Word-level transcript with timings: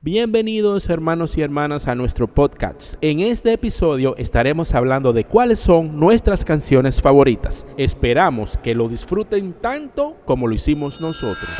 Bienvenidos 0.00 0.88
hermanos 0.90 1.36
y 1.36 1.42
hermanas 1.42 1.88
a 1.88 1.96
nuestro 1.96 2.28
podcast. 2.28 2.94
En 3.00 3.18
este 3.18 3.52
episodio 3.52 4.14
estaremos 4.16 4.72
hablando 4.72 5.12
de 5.12 5.24
cuáles 5.24 5.58
son 5.58 5.98
nuestras 5.98 6.44
canciones 6.44 7.02
favoritas. 7.02 7.66
Esperamos 7.76 8.56
que 8.58 8.76
lo 8.76 8.88
disfruten 8.88 9.54
tanto 9.54 10.16
como 10.24 10.46
lo 10.46 10.54
hicimos 10.54 11.00
nosotros. 11.00 11.50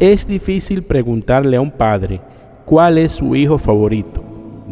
Es 0.00 0.26
difícil 0.26 0.82
preguntarle 0.82 1.56
a 1.56 1.60
un 1.60 1.70
padre 1.70 2.20
cuál 2.64 2.98
es 2.98 3.12
su 3.12 3.36
hijo 3.36 3.58
favorito. 3.58 4.21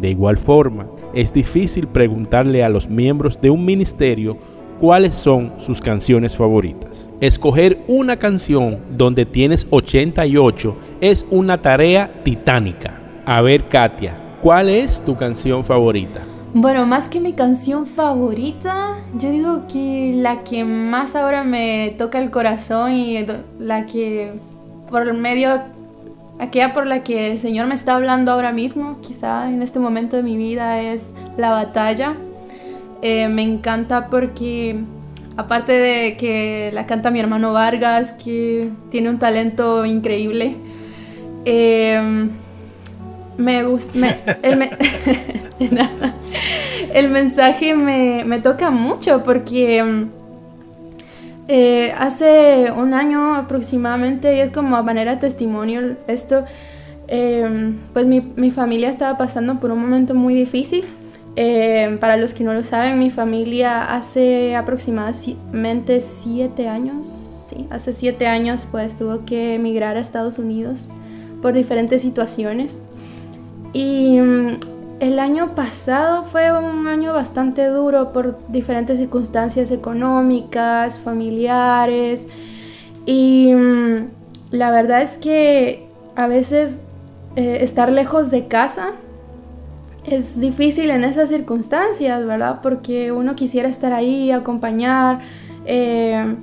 De 0.01 0.09
igual 0.09 0.37
forma, 0.37 0.87
es 1.13 1.31
difícil 1.31 1.87
preguntarle 1.87 2.63
a 2.63 2.69
los 2.69 2.89
miembros 2.89 3.39
de 3.39 3.51
un 3.51 3.63
ministerio 3.63 4.35
cuáles 4.79 5.13
son 5.13 5.53
sus 5.57 5.79
canciones 5.79 6.35
favoritas. 6.35 7.11
Escoger 7.19 7.83
una 7.87 8.17
canción 8.17 8.79
donde 8.97 9.27
tienes 9.27 9.67
88 9.69 10.75
es 11.01 11.23
una 11.29 11.59
tarea 11.61 12.11
titánica. 12.23 12.99
A 13.27 13.41
ver, 13.41 13.65
Katia, 13.65 14.37
¿cuál 14.41 14.69
es 14.69 15.05
tu 15.05 15.15
canción 15.15 15.63
favorita? 15.63 16.21
Bueno, 16.55 16.87
más 16.87 17.07
que 17.07 17.19
mi 17.19 17.33
canción 17.33 17.85
favorita, 17.85 18.97
yo 19.19 19.29
digo 19.29 19.67
que 19.71 20.13
la 20.15 20.43
que 20.43 20.63
más 20.65 21.15
ahora 21.15 21.43
me 21.43 21.93
toca 21.99 22.17
el 22.17 22.31
corazón 22.31 22.93
y 22.93 23.23
la 23.59 23.85
que 23.85 24.31
por 24.89 25.13
medio 25.13 25.61
aquella 26.41 26.73
por 26.73 26.87
la 26.87 27.03
que 27.03 27.31
el 27.31 27.39
Señor 27.39 27.67
me 27.67 27.75
está 27.75 27.95
hablando 27.95 28.31
ahora 28.31 28.51
mismo, 28.51 28.99
quizá 28.99 29.47
en 29.47 29.61
este 29.61 29.79
momento 29.79 30.17
de 30.17 30.23
mi 30.23 30.35
vida, 30.35 30.81
es 30.81 31.13
la 31.37 31.51
batalla. 31.51 32.15
Eh, 33.03 33.29
me 33.29 33.43
encanta 33.43 34.07
porque, 34.07 34.83
aparte 35.37 35.71
de 35.71 36.17
que 36.17 36.71
la 36.73 36.87
canta 36.87 37.11
mi 37.11 37.19
hermano 37.19 37.53
Vargas, 37.53 38.13
que 38.13 38.69
tiene 38.89 39.09
un 39.09 39.19
talento 39.19 39.85
increíble, 39.85 40.55
eh, 41.45 42.27
me 43.37 43.63
gusta. 43.63 44.17
el, 44.41 44.69
el, 46.93 47.09
mensaje 47.09 47.75
me, 47.75 48.23
me 48.25 48.39
toca 48.39 48.71
mucho 48.71 49.23
porque 49.23 50.07
eh, 51.47 51.93
hace 51.97 52.71
un 52.75 52.93
año 52.93 53.35
aproximadamente, 53.35 54.35
y 54.35 54.39
es 54.39 54.51
como 54.51 54.75
a 54.75 54.83
manera 54.83 55.15
de 55.15 55.21
testimonio 55.21 55.97
esto, 56.07 56.45
eh, 57.07 57.73
pues 57.93 58.07
mi, 58.07 58.21
mi, 58.35 58.51
familia 58.51 58.89
estaba 58.89 59.17
pasando 59.17 59.59
por 59.59 59.71
un 59.71 59.79
momento 59.79 60.15
muy 60.15 60.33
difícil. 60.33 60.85
Eh, 61.35 61.97
para 62.01 62.17
los 62.17 62.33
que 62.33 62.43
no 62.43 62.53
lo 62.53 62.63
saben, 62.63 62.99
mi 62.99 63.09
familia 63.09 63.95
hace 63.95 64.55
aproximadamente 64.55 66.01
siete 66.01 66.67
años, 66.67 67.07
sí, 67.47 67.67
hace 67.69 67.93
siete 67.93 68.27
años 68.27 68.67
pues 68.69 68.97
tuvo 68.97 69.23
que 69.25 69.55
emigrar 69.55 69.95
a 69.95 70.01
Estados 70.01 70.39
Unidos 70.39 70.89
por 71.41 71.53
diferentes 71.53 72.01
situaciones. 72.01 72.83
Y 73.73 74.19
mm, 74.19 74.57
el 75.01 75.17
año 75.17 75.55
pasado 75.55 76.23
fue 76.23 76.55
un 76.55 76.85
año 76.85 77.11
bastante 77.11 77.65
duro 77.65 78.13
por 78.13 78.37
diferentes 78.49 78.99
circunstancias 78.99 79.71
económicas, 79.71 80.99
familiares 80.99 82.27
y 83.07 83.51
mm, 83.51 84.09
la 84.51 84.69
verdad 84.69 85.01
es 85.01 85.17
que 85.17 85.87
a 86.15 86.27
veces 86.27 86.81
eh, 87.35 87.57
estar 87.61 87.91
lejos 87.91 88.29
de 88.29 88.45
casa 88.47 88.91
es 90.05 90.39
difícil 90.39 90.91
en 90.91 91.03
esas 91.03 91.29
circunstancias, 91.29 92.23
¿verdad? 92.23 92.59
Porque 92.61 93.11
uno 93.11 93.35
quisiera 93.35 93.69
estar 93.69 93.93
ahí, 93.93 94.29
acompañar, 94.29 95.21
eh, 95.65 96.35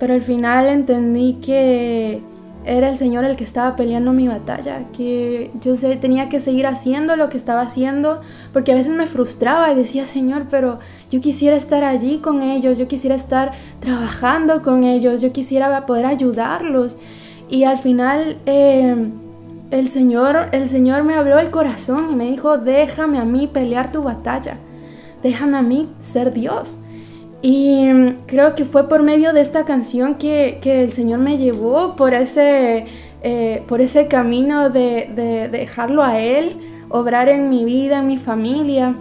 pero 0.00 0.14
al 0.14 0.22
final 0.22 0.66
entendí 0.66 1.34
que 1.34 2.22
era 2.64 2.88
el 2.88 2.96
Señor 2.96 3.24
el 3.24 3.36
que 3.36 3.44
estaba 3.44 3.76
peleando 3.76 4.12
mi 4.12 4.26
batalla, 4.26 4.86
que 4.96 5.50
yo 5.60 5.74
tenía 6.00 6.28
que 6.28 6.40
seguir 6.40 6.66
haciendo 6.66 7.14
lo 7.16 7.28
que 7.28 7.36
estaba 7.36 7.60
haciendo, 7.60 8.20
porque 8.52 8.72
a 8.72 8.74
veces 8.74 8.94
me 8.96 9.06
frustraba 9.06 9.70
y 9.70 9.74
decía, 9.74 10.06
Señor, 10.06 10.46
pero 10.50 10.78
yo 11.10 11.20
quisiera 11.20 11.56
estar 11.56 11.84
allí 11.84 12.18
con 12.18 12.42
ellos, 12.42 12.78
yo 12.78 12.88
quisiera 12.88 13.14
estar 13.14 13.52
trabajando 13.80 14.62
con 14.62 14.84
ellos, 14.84 15.20
yo 15.20 15.32
quisiera 15.32 15.84
poder 15.86 16.06
ayudarlos. 16.06 16.96
Y 17.50 17.64
al 17.64 17.76
final 17.76 18.38
eh, 18.46 19.10
el, 19.70 19.88
Señor, 19.88 20.48
el 20.52 20.68
Señor 20.68 21.04
me 21.04 21.14
habló 21.14 21.38
el 21.38 21.50
corazón 21.50 22.08
y 22.12 22.14
me 22.14 22.30
dijo, 22.30 22.56
déjame 22.56 23.18
a 23.18 23.24
mí 23.24 23.46
pelear 23.46 23.92
tu 23.92 24.02
batalla, 24.02 24.56
déjame 25.22 25.58
a 25.58 25.62
mí 25.62 25.90
ser 26.00 26.32
Dios. 26.32 26.78
Y 27.46 28.14
creo 28.26 28.54
que 28.54 28.64
fue 28.64 28.88
por 28.88 29.02
medio 29.02 29.34
de 29.34 29.42
esta 29.42 29.66
canción 29.66 30.14
que, 30.14 30.60
el 30.64 30.92
Señor 30.92 31.18
me 31.18 31.36
llevó 31.36 31.94
por 31.94 32.14
ese, 32.14 32.86
eh, 33.22 33.62
por 33.68 33.82
ese 33.82 34.08
camino 34.08 34.70
de, 34.70 35.50
dejarlo 35.52 36.02
a 36.02 36.18
Él, 36.18 36.56
obrar 36.88 37.28
en 37.28 37.50
mi 37.50 37.66
vida, 37.66 37.98
en 37.98 38.06
mi 38.06 38.16
familia. 38.16 38.94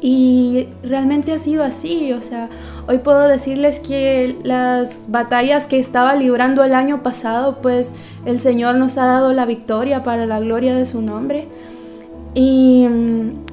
Y 0.00 0.66
realmente 0.82 1.30
ha 1.32 1.38
sido 1.38 1.62
así, 1.62 2.12
o 2.12 2.20
sea, 2.20 2.50
hoy 2.88 2.98
puedo 2.98 3.28
decirles 3.28 3.78
que 3.78 4.36
las 4.42 5.12
batallas 5.12 5.68
que 5.68 5.78
estaba 5.78 6.16
librando 6.16 6.64
el 6.64 6.74
año 6.74 7.04
pasado, 7.04 7.60
pues 7.62 7.92
el 8.26 8.40
Señor 8.40 8.74
nos 8.74 8.98
ha 8.98 9.06
dado 9.06 9.32
la 9.32 9.46
victoria 9.46 10.02
para 10.02 10.26
la 10.26 10.40
gloria 10.40 10.74
de 10.74 10.86
su 10.86 11.02
nombre. 11.02 11.46
Y 12.34 12.88
mm, 12.88 13.43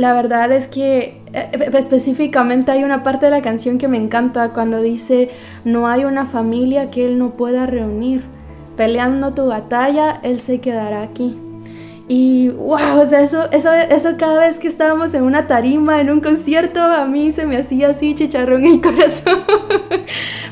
la 0.00 0.14
verdad 0.14 0.50
es 0.50 0.66
que 0.66 1.20
eh, 1.34 1.50
específicamente 1.74 2.72
hay 2.72 2.84
una 2.84 3.02
parte 3.02 3.26
de 3.26 3.32
la 3.32 3.42
canción 3.42 3.76
que 3.76 3.86
me 3.86 3.98
encanta 3.98 4.54
cuando 4.54 4.80
dice, 4.80 5.28
no 5.64 5.88
hay 5.88 6.06
una 6.06 6.24
familia 6.24 6.90
que 6.90 7.04
él 7.04 7.18
no 7.18 7.32
pueda 7.32 7.66
reunir. 7.66 8.24
Peleando 8.78 9.34
tu 9.34 9.46
batalla, 9.46 10.18
él 10.22 10.40
se 10.40 10.60
quedará 10.60 11.02
aquí. 11.02 11.36
Y 12.12 12.48
wow, 12.48 13.00
o 13.00 13.06
sea, 13.06 13.20
eso, 13.20 13.48
eso, 13.52 13.72
eso 13.72 14.16
cada 14.18 14.40
vez 14.40 14.58
que 14.58 14.66
estábamos 14.66 15.14
en 15.14 15.22
una 15.22 15.46
tarima, 15.46 16.00
en 16.00 16.10
un 16.10 16.20
concierto, 16.20 16.82
a 16.82 17.06
mí 17.06 17.30
se 17.30 17.46
me 17.46 17.56
hacía 17.56 17.90
así 17.90 18.16
chicharrón 18.16 18.66
el 18.66 18.80
corazón. 18.82 19.38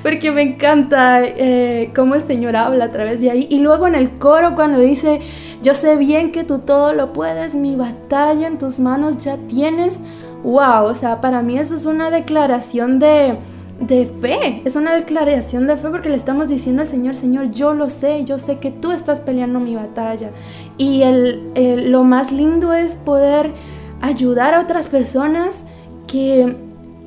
Porque 0.05 0.31
me 0.31 0.43
encanta 0.43 1.25
eh, 1.25 1.91
cómo 1.97 2.15
el 2.15 2.23
Señor 2.23 2.55
habla 2.55 2.85
a 2.85 2.93
través 2.93 3.21
de 3.21 3.33
ahí. 3.33 3.49
Y 3.51 3.59
luego 3.59 3.89
en 3.89 3.97
el 3.97 4.19
coro 4.19 4.55
cuando 4.55 4.79
dice, 4.79 5.19
yo 5.61 5.75
sé 5.75 5.97
bien 5.97 6.31
que 6.31 6.45
tú 6.45 6.61
todo 6.61 6.93
lo 6.93 7.13
puedes, 7.13 7.57
mi 7.57 7.75
batalla 7.75 8.47
en 8.47 8.59
tus 8.59 8.79
manos 8.79 9.19
ya 9.19 9.37
tienes 9.49 10.01
wow, 10.45 10.85
o 10.85 10.95
sea, 10.95 11.21
para 11.21 11.43
mí 11.43 11.59
eso 11.59 11.75
es 11.75 11.85
una 11.85 12.11
declaración 12.11 13.01
de, 13.01 13.37
fe, 13.87 14.63
es 14.65 14.77
una 14.77 14.95
declaración 14.95 15.67
de 15.67 15.77
fe 15.77 15.89
porque 15.89 16.09
le 16.09 16.17
estamos 16.17 16.49
diciendo 16.49 16.83
al 16.83 16.89
Señor, 16.89 17.17
Señor, 17.17 17.51
yo 17.51 17.75
lo 17.75 17.91
sé, 17.91 18.25
yo 18.25 18.39
sé 18.39 18.59
que 18.59 18.71
tú 18.71 18.93
estás 18.93 19.21
peleando 19.21 19.61
mi 19.61 19.77
batalla. 19.77 20.31
Y 20.77 21.03
el, 21.03 21.91
lo 21.91 22.05
más 22.05 22.33
lindo 22.33 22.73
es 22.73 22.97
poder 22.97 23.53
ayudar 24.01 24.55
a 24.55 24.61
otras 24.61 24.89
personas 24.89 25.65
que 26.07 26.57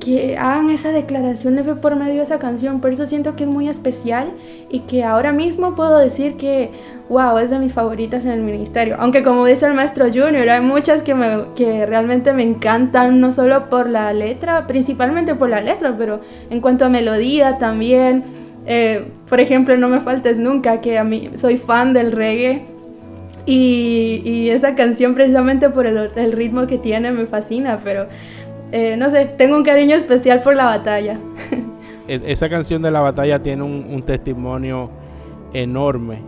que 0.04 0.36
hagan 0.36 0.70
esa 0.70 0.90
declaración 0.90 1.54
de 1.54 1.62
fe 1.62 1.76
por 1.76 1.94
medio 1.94 2.16
de 2.16 2.22
esa 2.22 2.38
canción. 2.38 2.80
Por 2.80 2.92
eso 2.92 3.06
siento 3.06 3.36
que 3.36 3.44
es 3.44 3.50
muy 3.50 3.68
especial 3.68 4.32
y 4.68 4.80
que 4.80 5.04
ahora 5.04 5.32
mismo 5.32 5.76
puedo 5.76 5.98
decir 5.98 6.36
que, 6.36 6.70
wow, 7.08 7.38
es 7.38 7.50
de 7.50 7.58
mis 7.58 7.72
favoritas 7.72 8.24
en 8.24 8.32
el 8.32 8.40
ministerio. 8.40 8.96
Aunque 8.98 9.22
como 9.22 9.46
dice 9.46 9.66
el 9.66 9.74
maestro 9.74 10.06
Junior, 10.06 10.48
hay 10.48 10.60
muchas 10.60 11.02
que, 11.02 11.14
me, 11.14 11.54
que 11.54 11.86
realmente 11.86 12.32
me 12.32 12.42
encantan, 12.42 13.20
no 13.20 13.30
solo 13.30 13.68
por 13.68 13.88
la 13.88 14.12
letra, 14.12 14.66
principalmente 14.66 15.36
por 15.36 15.48
la 15.48 15.60
letra, 15.60 15.94
pero 15.96 16.20
en 16.50 16.60
cuanto 16.60 16.84
a 16.84 16.88
melodía 16.88 17.58
también. 17.58 18.24
Eh, 18.66 19.06
por 19.28 19.40
ejemplo, 19.40 19.76
No 19.76 19.88
me 19.88 20.00
faltes 20.00 20.38
nunca, 20.38 20.80
que 20.80 20.98
a 20.98 21.04
mí 21.04 21.30
soy 21.36 21.56
fan 21.56 21.92
del 21.92 22.12
reggae. 22.12 22.66
Y, 23.44 24.22
y 24.24 24.50
esa 24.50 24.76
canción 24.76 25.14
precisamente 25.14 25.68
por 25.68 25.84
el, 25.86 26.12
el 26.14 26.30
ritmo 26.30 26.68
que 26.68 26.78
tiene 26.78 27.10
me 27.10 27.26
fascina, 27.26 27.80
pero 27.82 28.06
eh, 28.72 28.96
no 28.96 29.10
sé, 29.10 29.26
tengo 29.26 29.56
un 29.56 29.64
cariño 29.64 29.94
especial 29.94 30.42
por 30.42 30.56
la 30.56 30.64
batalla. 30.64 31.18
E-, 32.08 32.20
esa 32.26 32.48
canción 32.48 32.82
de 32.82 32.90
la 32.90 33.00
batalla 33.00 33.40
tiene 33.40 33.62
un, 33.62 34.02
testimonio 34.02 34.90
enorme, 35.52 36.18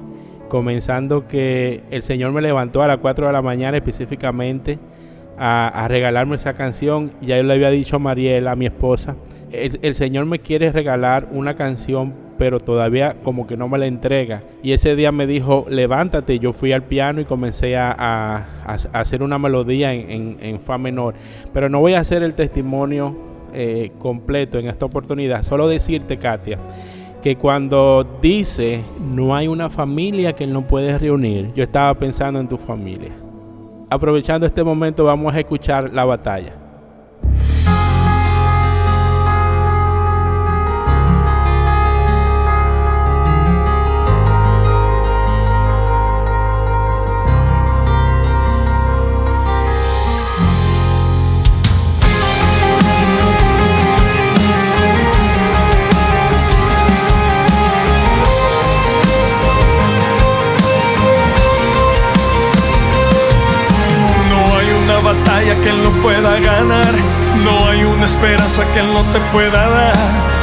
comenzando 0.49 1.26
que 1.26 1.82
el 1.91 2.05
Señor 2.05 2.31
me 2.31 2.41
levantó 2.41 2.82
a 2.82 2.87
las 2.87 2.99
4 2.99 3.26
de 3.26 3.32
la 3.32 3.43
mañana 3.43 3.76
específicamente 3.76 4.79
a, 5.37 5.87
regalarme 5.88 6.37
esa 6.37 6.55
canción. 6.55 7.11
Ya 7.20 7.37
yo 7.38 7.43
le 7.43 7.55
había 7.55 7.70
dicho 7.70 7.96
a 7.96 7.99
Mariela, 7.99 8.52
a 8.52 8.56
mi 8.56 8.67
esposa, 8.67 9.17
el 9.50 9.94
Señor 9.96 10.26
me 10.26 10.38
quiere 10.38 10.70
regalar 10.70 11.29
una 11.32 11.56
canción 11.56 12.23
pero 12.38 12.60
todavía 12.60 13.16
como 13.22 13.46
que 13.46 13.56
no 13.56 13.69
me 13.69 13.78
la 13.78 13.86
entrega. 13.86 14.42
Y 14.62 14.72
ese 14.72 14.96
día 14.96 15.12
me 15.12 15.26
dijo, 15.26 15.66
levántate. 15.69 16.38
Yo 16.38 16.52
fui 16.52 16.72
al 16.72 16.82
piano 16.82 17.20
y 17.20 17.25
comencé 17.25 17.76
a, 17.76 18.46
hacer 18.92 19.22
una 19.22 19.38
melodía 19.38 19.92
en, 19.92 20.60
fa 20.60 20.78
menor. 20.78 21.14
Pero 21.52 21.69
no 21.69 21.81
voy 21.81 21.94
a 21.94 22.00
hacer 22.00 22.22
el 22.22 22.34
testimonio 22.34 23.16
eh, 23.52 23.92
completo 23.98 24.58
en 24.58 24.66
esta 24.66 24.86
oportunidad. 24.86 25.42
Solo 25.42 25.69
decirte, 25.69 26.19
Katia, 26.19 26.58
que 27.22 27.36
cuando 27.36 28.19
dice, 28.20 28.82
no 29.00 29.34
hay 29.34 29.48
una 29.48 29.70
familia 29.70 30.34
que 30.34 30.46
no 30.46 30.66
puede 30.66 30.98
reunir, 30.98 31.52
yo 31.54 31.62
estaba 31.62 31.94
pensando 31.94 32.40
en 32.40 32.48
tu 32.48 32.58
familia. 32.58 33.12
aprovechando 33.88 34.44
este 34.44 34.64
momento 34.64 35.04
vamos 35.04 35.32
a 35.32 35.38
escuchar 35.38 35.92
la 35.92 36.04
batalla. 36.04 36.63
Pueda 66.04 66.38
ganar. 66.38 66.92
No 67.44 67.66
hay 67.66 67.82
una 67.82 68.04
esperanza 68.04 68.62
que 68.74 68.80
Él 68.80 68.92
no 68.92 69.00
te 69.10 69.20
pueda 69.32 69.68
dar. 69.70 69.94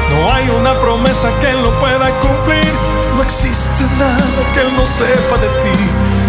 No 0.10 0.34
hay 0.34 0.50
una 0.50 0.74
promesa 0.82 1.30
que 1.40 1.52
Él 1.52 1.62
no 1.62 1.70
pueda 1.80 2.10
cumplir. 2.20 2.74
No 3.16 3.22
existe 3.22 3.84
nada 4.00 4.42
que 4.56 4.62
Él 4.62 4.74
no 4.76 4.84
sepa 4.88 5.38
de 5.38 5.50
ti. 5.62 5.78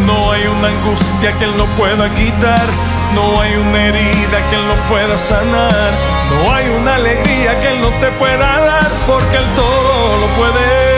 No 0.04 0.32
hay 0.32 0.46
una 0.46 0.68
angustia 0.68 1.32
que 1.38 1.44
Él 1.46 1.56
no 1.56 1.64
pueda 1.80 2.12
quitar. 2.14 2.66
No 3.14 3.40
hay 3.40 3.54
una 3.56 3.78
herida 3.86 4.36
que 4.50 4.56
Él 4.56 4.66
no 4.68 4.74
pueda 4.90 5.16
sanar. 5.16 5.90
No 6.30 6.52
hay 6.52 6.68
una 6.68 6.96
alegría 6.96 7.58
que 7.62 7.68
Él 7.68 7.80
no 7.80 7.88
te 7.88 8.08
pueda 8.18 8.60
dar. 8.60 8.90
Porque 9.06 9.38
Él 9.38 9.46
todo 9.54 10.18
lo 10.20 10.26
puede. 10.36 10.91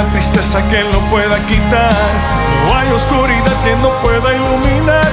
Una 0.00 0.10
tristeza 0.12 0.66
que 0.68 0.82
no 0.84 0.98
pueda 1.10 1.36
quitar. 1.46 2.10
No 2.66 2.74
hay 2.74 2.90
oscuridad 2.92 3.52
que 3.64 3.76
no 3.76 3.90
pueda 4.02 4.34
iluminar. 4.34 5.08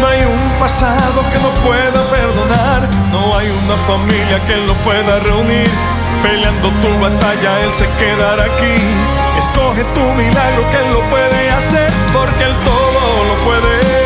No 0.00 0.06
hay 0.06 0.22
un 0.22 0.58
pasado 0.58 1.22
que 1.30 1.38
no 1.38 1.50
pueda 1.66 2.00
perdonar. 2.10 2.88
No 3.12 3.36
hay 3.36 3.50
una 3.50 3.76
familia 3.86 4.40
que 4.46 4.56
no 4.66 4.74
pueda 4.84 5.18
reunir. 5.20 5.70
Peleando 6.22 6.70
tu 6.80 6.88
batalla, 7.00 7.60
Él 7.60 7.72
se 7.72 7.86
quedará 7.98 8.44
aquí. 8.44 8.76
Escoge 9.38 9.84
tu 9.94 10.04
milagro 10.14 10.62
que 10.70 10.90
lo 10.90 11.00
puede 11.10 11.50
hacer. 11.50 11.90
Porque 12.12 12.44
Él 12.44 12.54
todo 12.64 13.24
lo 13.28 13.34
puede. 13.44 13.99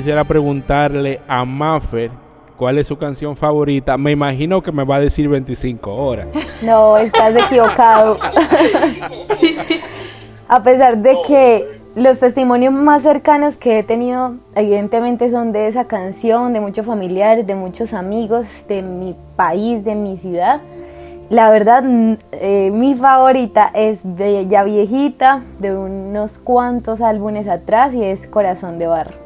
Quisiera 0.00 0.24
preguntarle 0.24 1.20
a 1.28 1.44
Maffer 1.44 2.10
cuál 2.56 2.78
es 2.78 2.86
su 2.86 2.96
canción 2.96 3.36
favorita. 3.36 3.98
Me 3.98 4.12
imagino 4.12 4.62
que 4.62 4.72
me 4.72 4.82
va 4.82 4.96
a 4.96 5.00
decir 5.00 5.28
25 5.28 5.94
horas. 5.94 6.28
No, 6.62 6.96
estás 6.96 7.36
equivocado. 7.36 8.18
a 10.48 10.62
pesar 10.62 10.96
de 10.98 11.16
que 11.26 11.66
los 11.96 12.18
testimonios 12.18 12.72
más 12.72 13.02
cercanos 13.02 13.56
que 13.56 13.78
he 13.78 13.82
tenido, 13.82 14.36
evidentemente, 14.54 15.30
son 15.30 15.52
de 15.52 15.68
esa 15.68 15.86
canción, 15.86 16.54
de 16.54 16.60
muchos 16.60 16.86
familiares, 16.86 17.46
de 17.46 17.54
muchos 17.54 17.92
amigos, 17.92 18.46
de 18.68 18.80
mi 18.80 19.14
país, 19.36 19.84
de 19.84 19.94
mi 19.94 20.16
ciudad. 20.16 20.62
La 21.28 21.50
verdad, 21.50 21.84
eh, 22.32 22.70
mi 22.72 22.94
favorita 22.94 23.70
es 23.74 24.00
de 24.16 24.46
ya 24.48 24.64
viejita, 24.64 25.42
de 25.58 25.76
unos 25.76 26.38
cuantos 26.38 27.02
álbumes 27.02 27.48
atrás, 27.48 27.94
y 27.94 28.02
es 28.02 28.26
Corazón 28.26 28.78
de 28.78 28.86
Barro. 28.86 29.19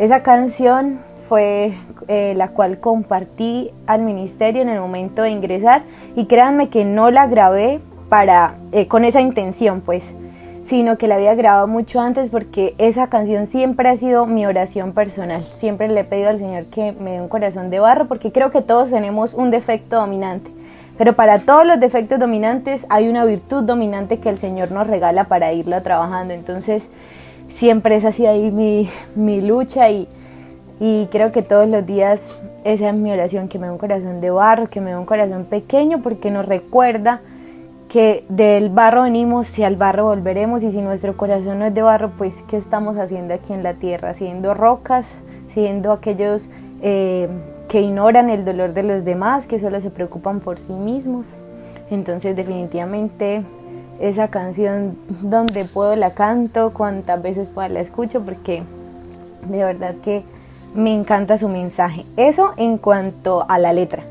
Esa 0.00 0.22
canción 0.22 1.00
fue 1.28 1.74
eh, 2.08 2.32
la 2.34 2.48
cual 2.48 2.80
compartí 2.80 3.70
al 3.86 4.00
ministerio 4.00 4.62
en 4.62 4.70
el 4.70 4.80
momento 4.80 5.20
de 5.20 5.28
ingresar 5.28 5.82
y 6.16 6.24
créanme 6.24 6.70
que 6.70 6.86
no 6.86 7.10
la 7.10 7.26
grabé 7.26 7.80
para, 8.08 8.54
eh, 8.72 8.86
con 8.86 9.04
esa 9.04 9.20
intención 9.20 9.82
pues, 9.82 10.10
sino 10.64 10.96
que 10.96 11.06
la 11.06 11.16
había 11.16 11.34
grabado 11.34 11.66
mucho 11.66 12.00
antes 12.00 12.30
porque 12.30 12.74
esa 12.78 13.08
canción 13.08 13.46
siempre 13.46 13.90
ha 13.90 13.96
sido 13.96 14.24
mi 14.24 14.46
oración 14.46 14.94
personal. 14.94 15.44
Siempre 15.52 15.86
le 15.88 16.00
he 16.00 16.04
pedido 16.04 16.30
al 16.30 16.38
Señor 16.38 16.64
que 16.70 16.92
me 16.92 17.10
dé 17.10 17.20
un 17.20 17.28
corazón 17.28 17.68
de 17.68 17.80
barro 17.80 18.08
porque 18.08 18.32
creo 18.32 18.50
que 18.50 18.62
todos 18.62 18.88
tenemos 18.88 19.34
un 19.34 19.50
defecto 19.50 19.96
dominante. 19.96 20.50
Pero 20.96 21.14
para 21.14 21.40
todos 21.40 21.66
los 21.66 21.78
defectos 21.78 22.18
dominantes 22.18 22.86
hay 22.88 23.06
una 23.06 23.26
virtud 23.26 23.64
dominante 23.64 24.18
que 24.18 24.30
el 24.30 24.38
Señor 24.38 24.72
nos 24.72 24.86
regala 24.86 25.24
para 25.24 25.52
irla 25.52 25.82
trabajando. 25.82 26.32
Entonces, 26.32 26.84
siempre 27.52 27.96
es 27.96 28.04
así 28.04 28.26
ahí 28.26 28.50
mi, 28.50 28.88
mi 29.14 29.40
lucha 29.40 29.90
y, 29.90 30.08
y, 30.78 31.06
creo 31.10 31.32
que 31.32 31.42
todos 31.42 31.68
los 31.68 31.84
días 31.84 32.36
esa 32.64 32.90
es 32.90 32.94
mi 32.94 33.10
oración, 33.12 33.48
que 33.48 33.58
me 33.58 33.66
dé 33.66 33.72
un 33.72 33.78
corazón 33.78 34.20
de 34.20 34.30
barro, 34.30 34.68
que 34.68 34.80
me 34.80 34.90
dé 34.90 34.96
un 34.96 35.06
corazón 35.06 35.44
pequeño 35.44 36.00
porque 36.02 36.30
nos 36.30 36.46
recuerda 36.46 37.20
que 37.88 38.24
del 38.28 38.68
barro 38.68 39.02
venimos 39.02 39.58
y 39.58 39.64
al 39.64 39.76
barro 39.76 40.04
volveremos 40.04 40.62
y 40.62 40.70
si 40.70 40.80
nuestro 40.80 41.16
corazón 41.16 41.58
no 41.58 41.66
es 41.66 41.74
de 41.74 41.82
barro, 41.82 42.10
pues 42.16 42.44
¿qué 42.48 42.56
estamos 42.56 42.96
haciendo 42.98 43.34
aquí 43.34 43.52
en 43.52 43.62
la 43.62 43.74
tierra? 43.74 44.14
Siendo 44.14 44.54
rocas, 44.54 45.06
siendo 45.48 45.92
aquellos 45.92 46.50
eh, 46.82 47.28
que 47.68 47.80
ignoran 47.80 48.30
el 48.30 48.44
dolor 48.44 48.74
de 48.74 48.84
los 48.84 49.04
demás, 49.04 49.46
que 49.46 49.58
solo 49.58 49.80
se 49.80 49.90
preocupan 49.90 50.40
por 50.40 50.58
sí 50.58 50.72
mismos. 50.72 51.38
Entonces 51.90 52.36
definitivamente 52.36 53.42
esa 54.00 54.28
canción 54.28 54.96
donde 55.22 55.64
puedo 55.64 55.94
la 55.94 56.14
canto, 56.14 56.72
cuantas 56.72 57.22
veces 57.22 57.50
pueda 57.50 57.68
la 57.68 57.80
escucho, 57.80 58.20
porque 58.22 58.62
de 59.48 59.64
verdad 59.64 59.94
que 60.02 60.24
me 60.74 60.92
encanta 60.94 61.38
su 61.38 61.48
mensaje. 61.48 62.04
Eso 62.16 62.52
en 62.56 62.78
cuanto 62.78 63.44
a 63.48 63.58
la 63.58 63.72
letra. 63.72 64.02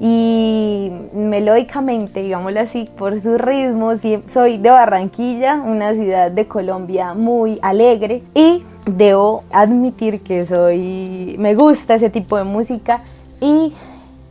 Y 0.00 0.90
melódicamente, 1.12 2.22
digámoslo 2.22 2.60
así, 2.60 2.88
por 2.98 3.20
su 3.20 3.38
ritmo, 3.38 3.92
soy 4.26 4.58
de 4.58 4.70
Barranquilla, 4.70 5.54
una 5.54 5.94
ciudad 5.94 6.30
de 6.30 6.48
Colombia 6.48 7.14
muy 7.14 7.58
alegre 7.62 8.22
y 8.34 8.64
debo 8.86 9.44
admitir 9.52 10.22
que 10.22 10.46
soy 10.46 11.36
me 11.38 11.54
gusta 11.54 11.94
ese 11.94 12.10
tipo 12.10 12.36
de 12.36 12.44
música 12.44 13.00
y 13.40 13.72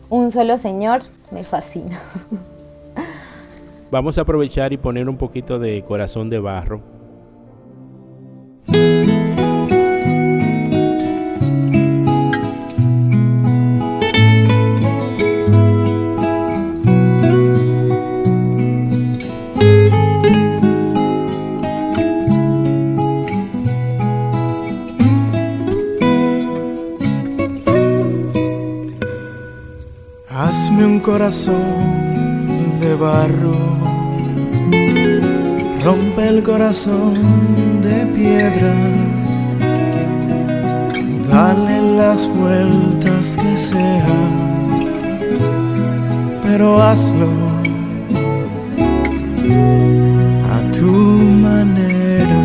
un 0.09 0.31
solo 0.31 0.57
señor 0.57 1.03
me 1.31 1.43
fascina. 1.43 1.99
Vamos 3.93 4.17
a 4.17 4.21
aprovechar 4.21 4.73
y 4.73 4.77
poner 4.77 5.07
un 5.07 5.17
poquito 5.17 5.59
de 5.59 5.83
corazón 5.83 6.27
de 6.27 6.39
barro. 6.39 6.81
Hazme 30.31 30.83
un 30.83 30.99
corazón 30.99 31.93
de 32.79 32.95
barro, 32.95 33.82
rompe 35.83 36.27
el 36.29 36.43
corazón 36.43 37.13
de 37.81 38.05
piedra, 38.15 38.73
dale 41.29 41.95
las 41.97 42.29
vueltas 42.29 43.35
que 43.35 43.57
sea, 43.57 44.15
pero 46.41 46.81
hazlo 46.81 47.31
a 50.53 50.71
tu 50.71 50.91
manera. 51.41 52.39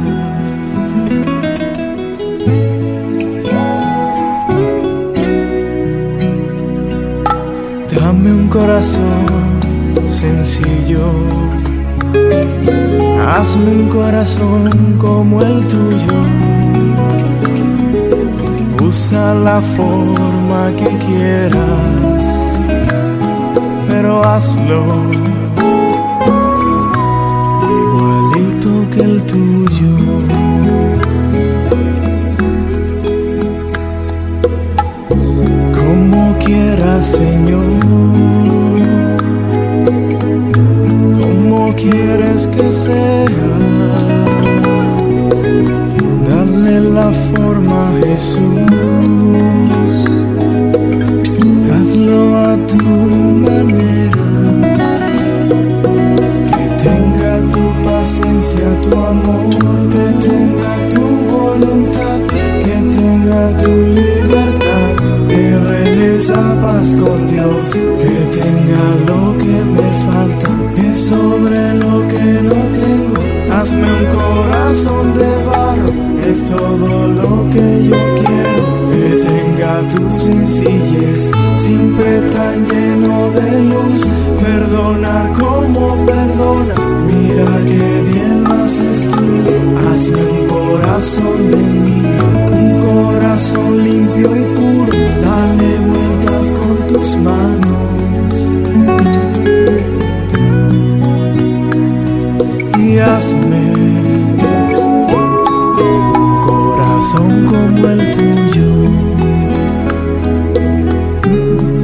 Dame 7.95 8.33
un 8.33 8.49
corazón 8.49 9.27
sencillo. 10.07 11.49
Hazme 13.27 13.73
un 13.73 13.89
corazón 13.89 14.71
como 14.99 15.41
el 15.43 15.67
tuyo. 15.67 16.19
Usa 18.83 19.35
la 19.35 19.61
forma 19.61 20.73
que 20.77 20.89
quieras, 21.07 22.23
pero 23.89 24.25
hazlo 24.25 24.85
igualito 27.81 28.91
que 28.91 29.01
el 29.01 29.23
tuyo. 29.25 29.93
Como 35.79 36.39
quieras, 36.39 37.07
Señor. 37.07 37.68
Quieres 41.81 42.47
que 42.49 42.71
sea. 42.71 43.27
Dale 46.29 46.81
la 46.81 47.11
forma 47.11 47.89
a 47.89 47.93
Jesús. 48.07 48.41
Hazlo 51.73 52.39
a 52.39 52.57
tu 52.67 53.18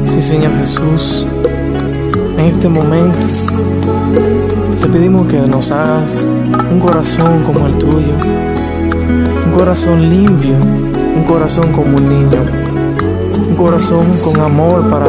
Sí, 0.07 0.23
Señor 0.23 0.53
Jesús, 0.59 1.27
en 2.39 2.45
este 2.47 2.69
momento 2.69 3.27
te 4.81 4.89
pedimos 4.89 5.27
que 5.27 5.39
nos 5.39 5.71
hagas 5.71 6.25
un 6.71 6.81
corazón 6.81 7.43
como 7.45 7.67
el 7.67 7.79
tuyo, 7.79 8.15
un 9.47 9.53
corazón 9.53 10.09
limpio, 10.09 10.55
un 11.17 11.25
corazón 11.25 11.73
como 11.73 11.97
un 11.97 12.09
niño, 12.09 12.45
un 13.49 13.57
corazón 13.57 14.07
con 14.25 14.41
amor 14.41 14.89
para 14.89 15.07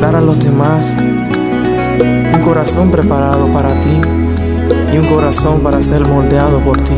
dar 0.00 0.16
a 0.16 0.20
los 0.20 0.42
demás, 0.42 0.96
un 2.34 2.40
corazón 2.42 2.90
preparado 2.90 3.48
para 3.48 3.78
ti 3.80 4.00
y 4.92 4.98
un 4.98 5.06
corazón 5.06 5.60
para 5.60 5.82
ser 5.82 6.06
moldeado 6.08 6.60
por 6.60 6.78
ti, 6.78 6.94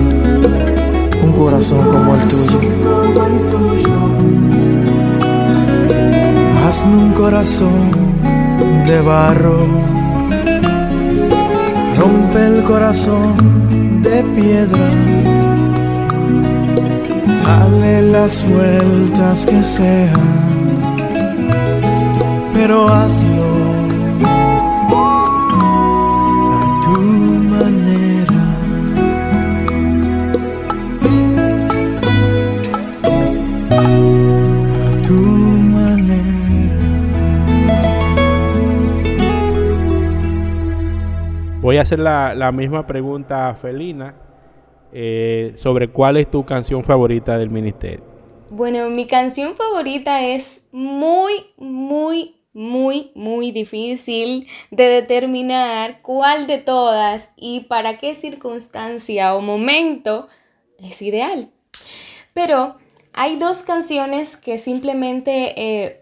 un 1.22 1.32
corazón 1.32 1.86
como 1.90 2.14
el 2.14 2.20
tuyo. 2.28 2.70
Hazme 6.66 6.96
un 6.96 7.12
corazón 7.12 7.90
de 8.86 9.00
barro, 9.00 9.66
rompe 11.98 12.46
el 12.46 12.62
corazón 12.64 13.34
de 14.02 14.22
piedra, 14.36 14.88
dale 17.44 18.02
las 18.02 18.44
vueltas 18.48 19.46
que 19.46 19.62
sean, 19.62 20.14
pero 22.54 22.88
hazlo 22.88 23.50
hacer 41.80 41.99
la, 41.99 42.52
misma 42.52 42.87
pregunta 42.87 43.49
a 43.49 43.54
Felina 43.54 44.14
eh, 44.92 45.52
sobre 45.56 45.88
cuál 45.88 46.16
es 46.16 46.30
tu 46.30 46.44
canción 46.44 46.84
favorita 46.84 47.38
del 47.38 47.50
ministerio. 47.50 48.04
Bueno, 48.50 48.90
mi 48.90 49.06
canción 49.06 49.54
favorita 49.54 50.25
es 50.26 50.64
muy, 50.72 51.46
muy, 51.56 52.34
muy, 52.52 53.12
muy 53.14 53.52
difícil 53.52 54.49
de 54.70 54.84
determinar 54.84 56.02
cuál 56.02 56.46
de 56.46 56.58
todas 56.58 57.32
y 57.37 57.60
para 57.60 57.99
qué 57.99 58.14
circunstancia 58.14 59.34
o 59.37 59.40
momento 59.40 60.28
es 60.78 61.00
ideal. 61.00 61.50
Pero 62.34 62.76
hay 63.12 63.38
dos 63.38 63.62
canciones 63.62 64.37
que 64.37 64.58
simplemente 64.58 65.54
eh, 65.56 66.00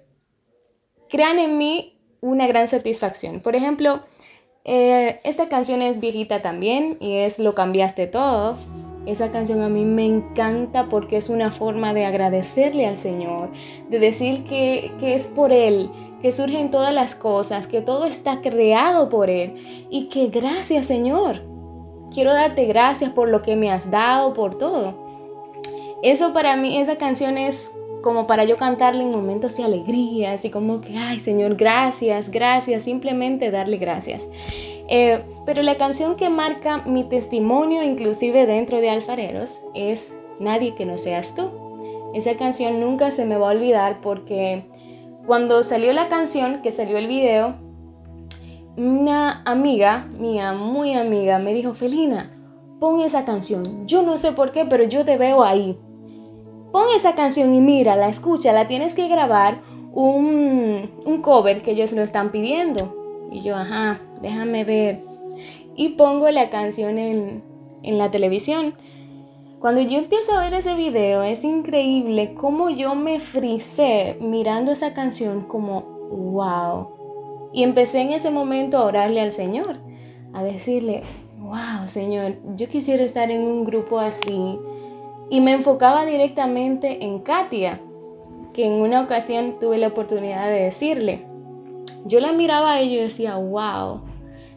crean 1.11 1.39
en 1.39 1.59
mí 1.59 1.95
una 2.21 2.47
gran 2.47 2.69
satisfacción. 2.69 3.41
Por 3.41 3.57
ejemplo, 3.57 4.03
eh, 4.71 5.19
esta 5.25 5.49
canción 5.49 5.81
es 5.81 5.99
viejita 5.99 6.43
también 6.43 6.99
y 7.01 7.15
es 7.15 7.39
Lo 7.39 7.55
cambiaste 7.55 8.07
todo. 8.07 8.59
Esa 9.07 9.31
canción 9.31 9.63
a 9.63 9.71
mí 9.71 9.87
me 9.87 10.05
encanta 10.05 10.91
porque 10.91 11.17
es 11.17 11.31
una 11.31 11.51
forma 11.51 11.95
de 11.95 12.05
agradecerle 12.05 12.87
al 12.87 12.99
Señor, 12.99 13.49
de 13.89 13.99
decir 13.99 14.45
que, 14.45 14.93
que 15.01 15.15
es 15.15 15.27
por 15.27 15.53
Él, 15.53 15.89
que 16.21 16.33
surgen 16.33 16.71
todas 16.71 16.93
las 16.93 17.15
cosas, 17.15 17.67
que 17.67 17.81
todo 17.81 18.05
está 18.05 18.43
creado 18.43 19.09
por 19.09 19.31
Él 19.31 19.87
y 19.89 20.11
que 20.11 20.27
gracias 20.27 20.85
Señor. 20.85 21.41
Quiero 22.13 22.35
darte 22.35 22.67
gracias 22.67 23.09
por 23.09 23.31
lo 23.31 23.41
que 23.41 23.57
me 23.57 23.71
has 23.71 23.91
dado, 23.91 24.35
por 24.35 24.59
todo. 24.59 25.09
Eso 26.03 26.35
para 26.35 26.57
mí, 26.57 26.77
esa 26.77 26.97
canción 26.97 27.39
es 27.39 27.71
como 28.03 28.27
para 28.27 28.45
yo 28.45 28.57
cantarle 28.57 29.03
en 29.03 29.11
momentos 29.11 29.57
de 29.57 29.65
alegría, 29.65 30.33
así 30.33 30.51
como 30.51 30.81
que, 30.81 30.97
ay 30.97 31.21
Señor, 31.21 31.57
gracias, 31.57 32.31
gracias, 32.31 32.83
simplemente 32.83 33.51
darle 33.51 33.77
gracias. 33.77 34.29
Eh, 34.89 35.23
pero 35.45 35.63
la 35.63 35.77
canción 35.77 36.17
que 36.17 36.31
marca 36.31 36.79
mi 36.87 37.05
testimonio, 37.05 37.83
inclusive 37.83 38.47
dentro 38.47 38.81
de 38.81 38.91
Alfareros, 38.91 39.61
es 39.75 40.13
Nadie 40.41 40.75
que 40.75 40.87
no 40.87 40.99
seas 40.99 41.35
tú. 41.35 41.51
Esa 42.15 42.37
canción 42.37 42.81
nunca 42.81 43.11
se 43.11 43.25
me 43.25 43.37
va 43.37 43.51
a 43.51 43.55
olvidar 43.55 44.01
porque 44.01 44.65
cuando 45.27 45.63
salió 45.63 45.93
la 45.93 46.09
canción, 46.09 46.63
que 46.63 46.73
salió 46.73 46.97
el 46.97 47.07
video, 47.07 47.57
una 48.77 49.43
amiga 49.45 50.07
mía, 50.19 50.53
muy 50.53 50.95
amiga, 50.95 51.39
me 51.39 51.53
dijo, 51.53 51.75
Felina, 51.75 52.31
pon 52.79 53.01
esa 53.01 53.25
canción. 53.25 53.87
Yo 53.87 54.03
no 54.03 54.17
sé 54.17 54.33
por 54.33 54.53
qué, 54.53 54.65
pero 54.65 54.85
yo 54.85 55.05
te 55.05 55.19
veo 55.19 55.43
ahí. 55.43 55.79
Pon 56.73 56.87
esa 56.95 57.15
canción 57.15 57.55
y 57.55 57.61
mira, 57.61 57.97
la 57.97 58.09
escucha, 58.09 58.53
la 58.53 58.69
tienes 58.69 58.95
que 58.95 59.09
grabar 59.09 59.59
un, 59.93 60.91
un 61.05 61.23
cover 61.23 61.63
que 61.63 61.73
ellos 61.73 61.93
lo 61.93 62.03
están 62.03 62.31
pidiendo. 62.31 62.95
Y 63.31 63.41
yo, 63.41 63.57
ajá, 63.57 64.01
déjame 64.21 64.65
ver. 64.65 65.03
Y 65.77 65.91
pongo 65.91 66.31
la 66.31 66.51
canción 66.51 66.99
en, 66.99 67.43
en 67.83 67.99
la 67.99 68.11
televisión. 68.11 68.75
Cuando 69.61 69.81
yo 69.81 69.99
empiezo 69.99 70.33
a 70.33 70.41
ver 70.41 70.55
ese 70.55 70.75
video, 70.75 71.23
es 71.23 71.43
increíble 71.43 72.35
cómo 72.35 72.71
yo 72.71 72.95
me 72.95 73.19
frisé 73.19 74.17
mirando 74.21 74.71
esa 74.71 74.95
canción 74.95 75.43
como, 75.43 75.81
wow. 76.11 76.89
Y 77.53 77.65
empecé 77.65 78.03
en 78.03 78.13
ese 78.13 78.31
momento 78.31 78.79
a 78.79 78.85
orarle 78.85 79.21
al 79.21 79.33
Señor, 79.33 79.79
a 80.33 80.45
decirle, 80.45 81.03
wow, 81.41 81.89
Señor, 81.89 82.37
yo 82.57 82.69
quisiera 82.69 83.03
estar 83.03 83.31
en 83.31 83.43
un 83.43 83.65
grupo 83.65 83.99
así. 83.99 84.59
Y 85.31 85.41
me 85.41 85.53
enfocaba 85.53 86.07
directamente 86.07 87.05
en 87.05 87.19
Katia, 87.19 87.81
que 88.55 88.67
en 88.67 88.73
una 88.73 89.03
ocasión 89.03 89.55
tuve 89.61 89.79
la 89.79 89.89
oportunidad 89.89 90.47
de 90.49 90.65
decirle, 90.65 91.21
yo 92.07 92.21
la 92.21 92.33
miraba 92.33 92.73
a 92.73 92.81
ella 92.81 92.95
y 92.95 93.03
decía, 93.03 93.37
wow, 93.37 94.01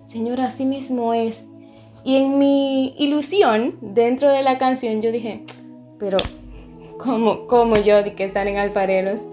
Señor, 0.06 0.42
así 0.42 0.66
mismo 0.66 1.14
es. 1.14 1.46
Y 2.04 2.16
en 2.18 2.40
mi 2.40 2.96
ilusión 2.98 3.76
dentro 3.82 4.32
de 4.32 4.44
la 4.44 4.58
canción 4.58 5.02
yo 5.02 5.12
dije, 5.12 5.44
pero 6.00 6.18
¿cómo, 6.98 7.46
cómo 7.48 7.78
yo 7.78 8.02
de 8.04 8.14
que 8.14 8.24
estar 8.24 8.48
en 8.48 8.58
Alfareros? 8.58 9.26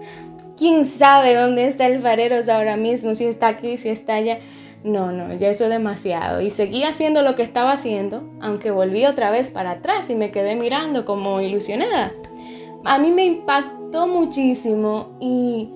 ¿Quién 0.57 0.85
sabe 0.85 1.35
dónde 1.35 1.65
está 1.65 1.85
Alfareros 1.85 2.49
ahora 2.49 2.75
mismo? 2.75 3.15
Si 3.15 3.25
está 3.25 3.47
aquí, 3.47 3.77
si 3.77 3.89
está 3.89 4.15
allá. 4.15 4.39
No, 4.83 5.11
no, 5.11 5.33
ya 5.33 5.49
eso 5.49 5.65
es 5.65 5.69
demasiado. 5.69 6.41
Y 6.41 6.51
seguí 6.51 6.83
haciendo 6.83 7.21
lo 7.21 7.35
que 7.35 7.43
estaba 7.43 7.73
haciendo, 7.73 8.23
aunque 8.41 8.71
volví 8.71 9.05
otra 9.05 9.29
vez 9.29 9.51
para 9.51 9.71
atrás 9.71 10.09
y 10.09 10.15
me 10.15 10.31
quedé 10.31 10.55
mirando 10.55 11.05
como 11.05 11.41
ilusionada. 11.41 12.11
A 12.85 12.97
mí 12.97 13.11
me 13.11 13.25
impactó 13.25 14.07
muchísimo 14.07 15.17
y 15.19 15.69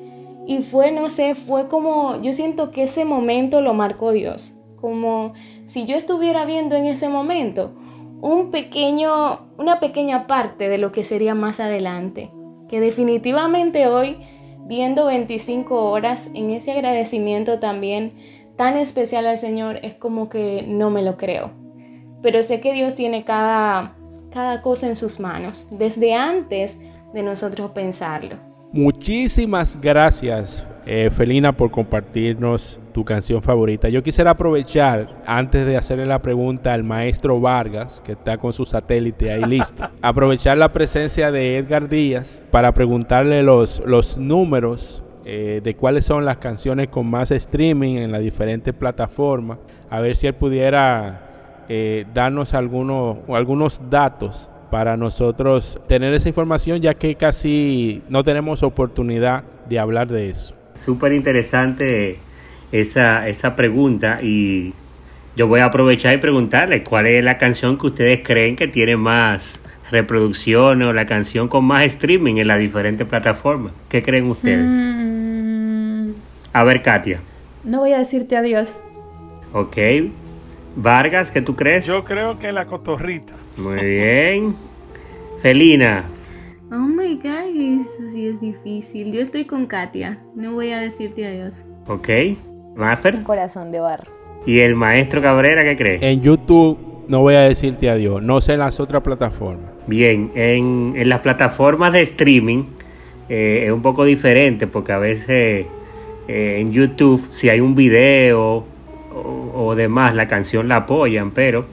y 0.45 0.61
fue, 0.61 0.91
no 0.91 1.09
sé, 1.09 1.35
fue 1.35 1.67
como, 1.67 2.21
yo 2.21 2.33
siento 2.33 2.71
que 2.71 2.83
ese 2.83 3.05
momento 3.05 3.61
lo 3.61 3.73
marcó 3.73 4.11
Dios, 4.11 4.57
como 4.75 5.33
si 5.65 5.85
yo 5.85 5.95
estuviera 5.95 6.45
viendo 6.45 6.75
en 6.75 6.85
ese 6.85 7.07
momento 7.07 7.71
un 8.21 8.51
pequeño, 8.51 9.39
una 9.57 9.79
pequeña 9.79 10.27
parte 10.27 10.67
de 10.67 10.77
lo 10.77 10.91
que 10.91 11.05
sería 11.05 11.33
más 11.33 11.59
adelante, 11.59 12.31
que 12.67 12.81
definitivamente 12.81 13.87
hoy, 13.87 14.17
viendo 14.65 15.05
25 15.05 15.91
horas 15.91 16.29
en 16.33 16.49
ese 16.49 16.71
agradecimiento 16.71 17.59
también 17.59 18.13
tan 18.55 18.77
especial 18.77 19.25
al 19.25 19.37
Señor, 19.37 19.79
es 19.81 19.95
como 19.95 20.29
que 20.29 20.65
no 20.67 20.89
me 20.89 21.03
lo 21.03 21.17
creo. 21.17 21.51
Pero 22.21 22.43
sé 22.43 22.61
que 22.61 22.73
Dios 22.73 22.95
tiene 22.95 23.23
cada, 23.23 23.95
cada 24.31 24.61
cosa 24.61 24.87
en 24.87 24.95
sus 24.95 25.19
manos, 25.19 25.67
desde 25.71 26.13
antes 26.13 26.77
de 27.13 27.23
nosotros 27.23 27.71
pensarlo. 27.71 28.37
Muchísimas 28.73 29.79
gracias, 29.79 30.65
eh, 30.87 31.11
Felina, 31.11 31.55
por 31.55 31.69
compartirnos 31.69 32.79
tu 32.91 33.05
canción 33.05 33.43
favorita. 33.43 33.87
Yo 33.87 34.01
quisiera 34.01 34.31
aprovechar, 34.31 35.21
antes 35.27 35.67
de 35.67 35.77
hacerle 35.77 36.07
la 36.07 36.23
pregunta 36.23 36.73
al 36.73 36.83
maestro 36.83 37.39
Vargas, 37.39 38.01
que 38.03 38.13
está 38.13 38.37
con 38.37 38.51
su 38.51 38.65
satélite 38.65 39.31
ahí 39.31 39.43
listo, 39.43 39.83
aprovechar 40.01 40.57
la 40.57 40.71
presencia 40.71 41.31
de 41.31 41.57
Edgar 41.57 41.87
Díaz 41.87 42.43
para 42.49 42.73
preguntarle 42.73 43.43
los, 43.43 43.83
los 43.85 44.17
números 44.17 45.03
eh, 45.25 45.61
de 45.63 45.75
cuáles 45.75 46.05
son 46.05 46.25
las 46.25 46.37
canciones 46.37 46.89
con 46.89 47.07
más 47.07 47.31
streaming 47.31 47.97
en 47.97 48.11
las 48.11 48.21
diferentes 48.21 48.73
plataformas, 48.73 49.57
a 49.89 50.01
ver 50.01 50.15
si 50.15 50.27
él 50.27 50.33
pudiera 50.33 51.63
eh, 51.69 52.05
darnos 52.13 52.53
algunos, 52.53 53.17
algunos 53.29 53.81
datos 53.89 54.49
para 54.69 54.97
nosotros 54.97 55.79
tener 55.87 56.13
esa 56.13 56.27
información 56.27 56.81
ya 56.81 56.93
que 56.95 57.15
casi 57.15 58.01
no 58.09 58.23
tenemos 58.23 58.63
oportunidad 58.63 59.43
de 59.69 59.79
hablar 59.79 60.07
de 60.07 60.29
eso. 60.29 60.55
Súper 60.73 61.13
interesante 61.13 62.17
esa, 62.71 63.27
esa 63.27 63.55
pregunta 63.55 64.19
y 64.21 64.73
yo 65.37 65.47
voy 65.47 65.61
a 65.61 65.65
aprovechar 65.65 66.13
y 66.13 66.17
preguntarles 66.17 66.81
cuál 66.81 67.07
es 67.07 67.23
la 67.23 67.37
canción 67.37 67.77
que 67.77 67.87
ustedes 67.87 68.21
creen 68.23 68.55
que 68.55 68.67
tiene 68.67 68.97
más 68.97 69.61
reproducción 69.89 70.85
o 70.85 70.91
la 70.91 71.05
canción 71.05 71.47
con 71.47 71.65
más 71.65 71.83
streaming 71.83 72.37
en 72.37 72.47
las 72.47 72.59
diferentes 72.59 73.07
plataformas. 73.07 73.73
¿Qué 73.89 74.01
creen 74.01 74.25
ustedes? 74.25 74.65
Mm. 74.65 75.12
A 76.53 76.63
ver, 76.63 76.83
Katia. 76.83 77.19
No 77.63 77.79
voy 77.79 77.93
a 77.93 77.97
decirte 77.97 78.37
adiós. 78.37 78.83
Ok. 79.53 79.77
Vargas, 80.75 81.31
¿qué 81.31 81.41
tú 81.41 81.55
crees? 81.55 81.87
Yo 81.87 82.03
creo 82.03 82.37
que 82.37 82.51
la 82.51 82.65
cotorrita. 82.65 83.33
Muy 83.57 83.83
bien. 83.83 84.55
Felina. 85.41 86.05
Oh 86.71 86.87
my 86.87 87.15
god, 87.15 87.81
eso 87.81 88.09
sí 88.11 88.27
es 88.27 88.39
difícil. 88.39 89.11
Yo 89.11 89.21
estoy 89.21 89.45
con 89.45 89.65
Katia. 89.65 90.19
No 90.35 90.53
voy 90.53 90.71
a 90.71 90.79
decirte 90.79 91.25
adiós. 91.25 91.65
Ok. 91.87 92.09
Maffer. 92.75 93.23
Corazón 93.23 93.71
de 93.71 93.79
barro. 93.79 94.11
¿Y 94.45 94.59
el 94.59 94.75
maestro 94.75 95.21
Cabrera 95.21 95.63
qué 95.63 95.75
cree? 95.75 95.99
En 96.01 96.21
YouTube 96.21 96.77
no 97.07 97.21
voy 97.21 97.33
a 97.33 97.41
decirte 97.41 97.89
adiós. 97.89 98.21
No 98.21 98.41
sé 98.41 98.53
en 98.53 98.59
las 98.59 98.79
otras 98.79 99.01
plataformas. 99.01 99.71
Bien, 99.87 100.31
en, 100.35 101.09
las 101.09 101.21
plataformas 101.21 101.93
de 101.93 102.01
streaming 102.01 102.65
eh, 103.29 103.63
es 103.65 103.71
un 103.71 103.81
poco 103.81 104.05
diferente 104.05 104.67
porque 104.67 104.91
a 104.91 104.99
veces 104.99 105.65
eh, 106.27 106.57
en 106.59 106.71
YouTube 106.71 107.25
si 107.29 107.49
hay 107.49 107.59
un 107.59 107.75
video 107.75 108.65
o, 109.13 109.51
o 109.53 109.75
demás 109.75 110.15
la 110.15 110.27
canción 110.27 110.67
la 110.67 110.77
apoyan, 110.77 111.31
pero 111.31 111.65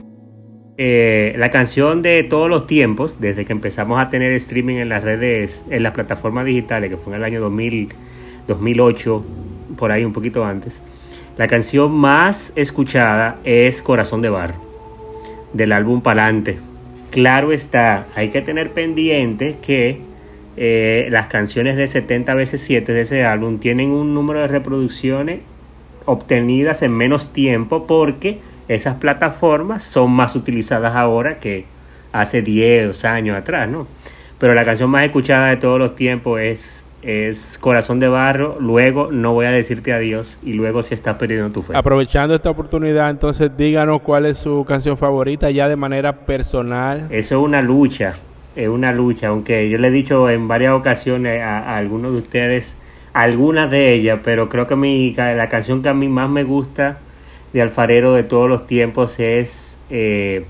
eh, 0.83 1.35
la 1.37 1.51
canción 1.51 2.01
de 2.01 2.23
todos 2.23 2.49
los 2.49 2.65
tiempos, 2.65 3.21
desde 3.21 3.45
que 3.45 3.51
empezamos 3.51 3.99
a 3.99 4.09
tener 4.09 4.31
streaming 4.31 4.77
en 4.77 4.89
las 4.89 5.03
redes, 5.03 5.63
en 5.69 5.83
las 5.83 5.93
plataformas 5.93 6.43
digitales, 6.45 6.89
que 6.89 6.97
fue 6.97 7.13
en 7.13 7.19
el 7.19 7.23
año 7.23 7.39
2000, 7.39 7.89
2008, 8.47 9.25
por 9.77 9.91
ahí 9.91 10.03
un 10.03 10.11
poquito 10.11 10.43
antes, 10.43 10.81
la 11.37 11.47
canción 11.47 11.91
más 11.91 12.51
escuchada 12.55 13.37
es 13.43 13.83
Corazón 13.83 14.23
de 14.23 14.29
Barro, 14.29 14.55
del 15.53 15.71
álbum 15.71 16.01
Palante. 16.01 16.57
Claro 17.11 17.51
está, 17.51 18.07
hay 18.15 18.29
que 18.29 18.41
tener 18.41 18.71
pendiente 18.71 19.57
que 19.61 20.01
eh, 20.57 21.07
las 21.11 21.27
canciones 21.27 21.77
de 21.77 21.87
70 21.87 22.33
veces 22.33 22.61
7 22.61 22.91
de 22.91 23.01
ese 23.01 23.23
álbum 23.25 23.59
tienen 23.59 23.91
un 23.91 24.13
número 24.13 24.41
de 24.41 24.47
reproducciones 24.47 25.39
obtenidas 26.05 26.81
en 26.81 26.91
menos 26.91 27.31
tiempo 27.31 27.87
porque 27.87 28.39
esas 28.67 28.95
plataformas 28.95 29.83
son 29.83 30.11
más 30.11 30.35
utilizadas 30.35 30.95
ahora 30.95 31.39
que 31.39 31.65
hace 32.11 32.41
10 32.41 33.05
años 33.05 33.37
atrás, 33.37 33.69
¿no? 33.69 33.87
Pero 34.37 34.53
la 34.53 34.65
canción 34.65 34.89
más 34.89 35.05
escuchada 35.05 35.49
de 35.49 35.57
todos 35.57 35.77
los 35.77 35.95
tiempos 35.95 36.41
es, 36.41 36.85
es 37.03 37.57
Corazón 37.59 37.99
de 37.99 38.07
Barro, 38.07 38.57
luego 38.59 39.11
No 39.11 39.33
voy 39.33 39.45
a 39.45 39.51
decirte 39.51 39.93
adiós 39.93 40.39
y 40.43 40.53
luego 40.53 40.83
Si 40.83 40.93
estás 40.95 41.15
perdiendo 41.15 41.51
tu 41.51 41.61
fe. 41.61 41.73
Aprovechando 41.75 42.35
esta 42.35 42.49
oportunidad, 42.49 43.09
entonces 43.09 43.51
díganos 43.55 44.01
cuál 44.01 44.25
es 44.25 44.39
su 44.39 44.65
canción 44.67 44.97
favorita 44.97 45.51
ya 45.51 45.69
de 45.69 45.75
manera 45.75 46.25
personal. 46.25 47.07
Eso 47.11 47.39
es 47.39 47.45
una 47.45 47.61
lucha, 47.61 48.15
es 48.55 48.67
una 48.67 48.91
lucha, 48.91 49.27
aunque 49.27 49.69
yo 49.69 49.77
le 49.77 49.89
he 49.89 49.91
dicho 49.91 50.29
en 50.29 50.47
varias 50.47 50.73
ocasiones 50.73 51.41
a, 51.41 51.59
a 51.59 51.77
algunos 51.77 52.11
de 52.11 52.17
ustedes 52.19 52.77
algunas 53.13 53.69
de 53.69 53.93
ellas, 53.93 54.21
pero 54.23 54.47
creo 54.47 54.67
que 54.67 54.75
mi, 54.75 55.13
la 55.13 55.49
canción 55.49 55.81
que 55.81 55.89
a 55.89 55.93
mí 55.93 56.07
más 56.07 56.29
me 56.29 56.43
gusta 56.43 56.99
de 57.51 57.61
alfarero 57.61 58.13
de 58.13 58.23
todos 58.23 58.47
los 58.47 58.65
tiempos 58.67 59.19
es 59.19 59.77
eh, 59.89 60.45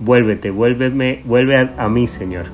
Vuélvete, 0.00 0.50
vuélveme, 0.50 1.20
vuelve 1.24 1.70
a, 1.76 1.88
mí, 1.88 2.08
Señor. 2.08 2.46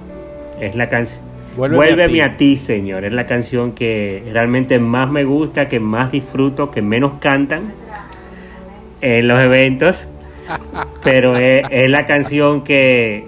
Es 0.60 0.74
la 0.76 0.88
canción. 0.88 1.24
Vuélveme, 1.56 2.22
a, 2.22 2.36
ti. 2.36 2.56
Señor. 2.56 3.04
Es 3.04 3.14
la 3.14 3.26
canción 3.26 3.72
que 3.72 4.22
realmente 4.30 4.78
más 4.78 5.10
me 5.10 5.24
gusta, 5.24 5.68
que 5.68 5.80
más 5.80 6.12
disfruto, 6.12 6.70
que 6.70 6.82
menos 6.82 7.14
cantan 7.20 7.72
en 9.00 9.26
los 9.26 9.40
eventos. 9.40 10.06
Pero 11.02 11.36
es, 11.36 11.90
la 11.90 12.04
canción 12.04 12.62
que, 12.62 13.26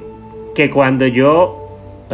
que 0.55 0.71
cuando 0.71 1.07
yo 1.07 1.63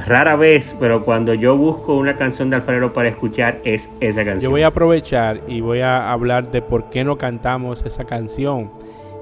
rara 0.07 0.37
vez, 0.37 0.77
pero 0.79 1.05
cuando 1.05 1.35
yo 1.35 1.57
busco 1.57 1.97
una 1.97 2.17
canción 2.17 2.51
de 2.51 2.57
alfarero 2.57 2.93
para 2.93 3.09
escuchar 3.09 3.61
es 3.65 3.91
esa 4.01 4.25
canción. 4.25 4.43
Yo 4.43 4.51
voy 4.51 4.63
a 4.63 4.69
aprovechar 4.69 5.41
y 5.49 5.61
voy 5.61 5.81
a 5.81 6.13
hablar 6.13 6.51
de 6.51 6.63
por 6.63 6.91
qué 6.91 7.05
no 7.05 7.19
cantamos 7.19 7.83
esa 7.85 8.05
canción 8.05 8.71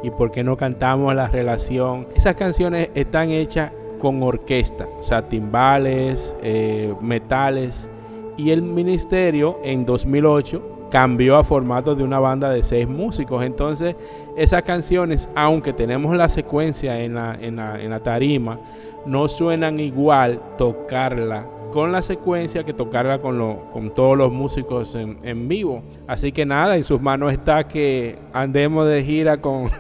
y 0.03 0.11
por 0.11 0.31
qué 0.31 0.45
no 0.45 0.57
cantamos 0.57 1.15
la 1.15 1.29
relación. 1.29 2.07
Esas 2.15 2.35
canciones 2.35 2.91
están 2.95 3.31
hechas 3.31 3.73
con 3.99 4.23
orquesta, 4.23 4.87
o 4.99 5.03
sea, 5.03 5.29
timbales, 5.29 6.35
eh, 6.43 6.95
metales. 7.01 7.89
Y 8.37 8.51
el 8.51 8.61
ministerio 8.61 9.59
en 9.65 9.87
2008 9.87 10.89
cambió 10.91 11.37
a 11.37 11.45
formato 11.45 11.95
de 11.95 12.05
una 12.05 12.19
banda 12.19 12.51
de 12.51 12.63
seis 12.63 12.87
músicos. 12.87 13.43
Entonces, 13.43 13.97
esas 14.37 14.63
canciones, 14.63 15.29
aunque 15.35 15.73
tenemos 15.73 16.15
la 16.17 16.29
secuencia 16.29 17.01
en 17.01 17.15
la, 17.15 17.37
en 17.41 17.57
la, 17.57 17.81
en 17.81 17.91
la 17.91 18.01
tarima, 18.01 18.59
no 19.07 19.29
suenan 19.29 19.81
igual 19.81 20.41
tocarla 20.59 21.47
con 21.77 21.93
la 21.93 22.01
secuencia 22.01 22.65
que 22.65 22.73
tocarla 22.73 23.19
con, 23.19 23.37
lo, 23.37 23.69
con 23.71 23.93
todos 23.93 24.17
los 24.17 24.33
músicos 24.33 24.95
en, 24.95 25.19
en, 25.23 25.47
vivo. 25.47 25.83
Así 26.07 26.33
que 26.33 26.47
nada, 26.47 26.75
en 26.77 26.85
sus 26.85 27.03
manos 27.03 27.33
está 27.33 27.69
que 27.69 28.19
andemos 28.33 28.87
de 28.87 29.05
gira 29.05 29.43
con... 29.43 29.71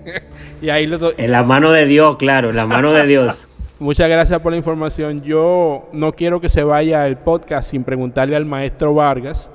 y 0.62 0.70
ahí 0.70 0.86
lo 0.86 0.98
En 1.18 1.32
la 1.32 1.42
mano 1.42 1.70
de 1.70 1.84
Dios, 1.84 2.16
claro, 2.16 2.48
en 2.48 2.56
la 2.56 2.64
mano 2.64 2.92
de 2.92 3.06
Dios. 3.06 3.46
Muchas 3.78 4.08
gracias 4.08 4.40
por 4.40 4.52
la 4.52 4.56
información. 4.56 5.20
Yo 5.22 5.88
no 5.92 6.12
quiero 6.12 6.40
que 6.40 6.48
se 6.48 6.64
vaya 6.64 7.06
el 7.06 7.18
podcast 7.18 7.70
sin 7.70 7.84
preguntarle 7.84 8.36
al 8.36 8.46
maestro 8.46 8.94
Vargas 8.94 9.50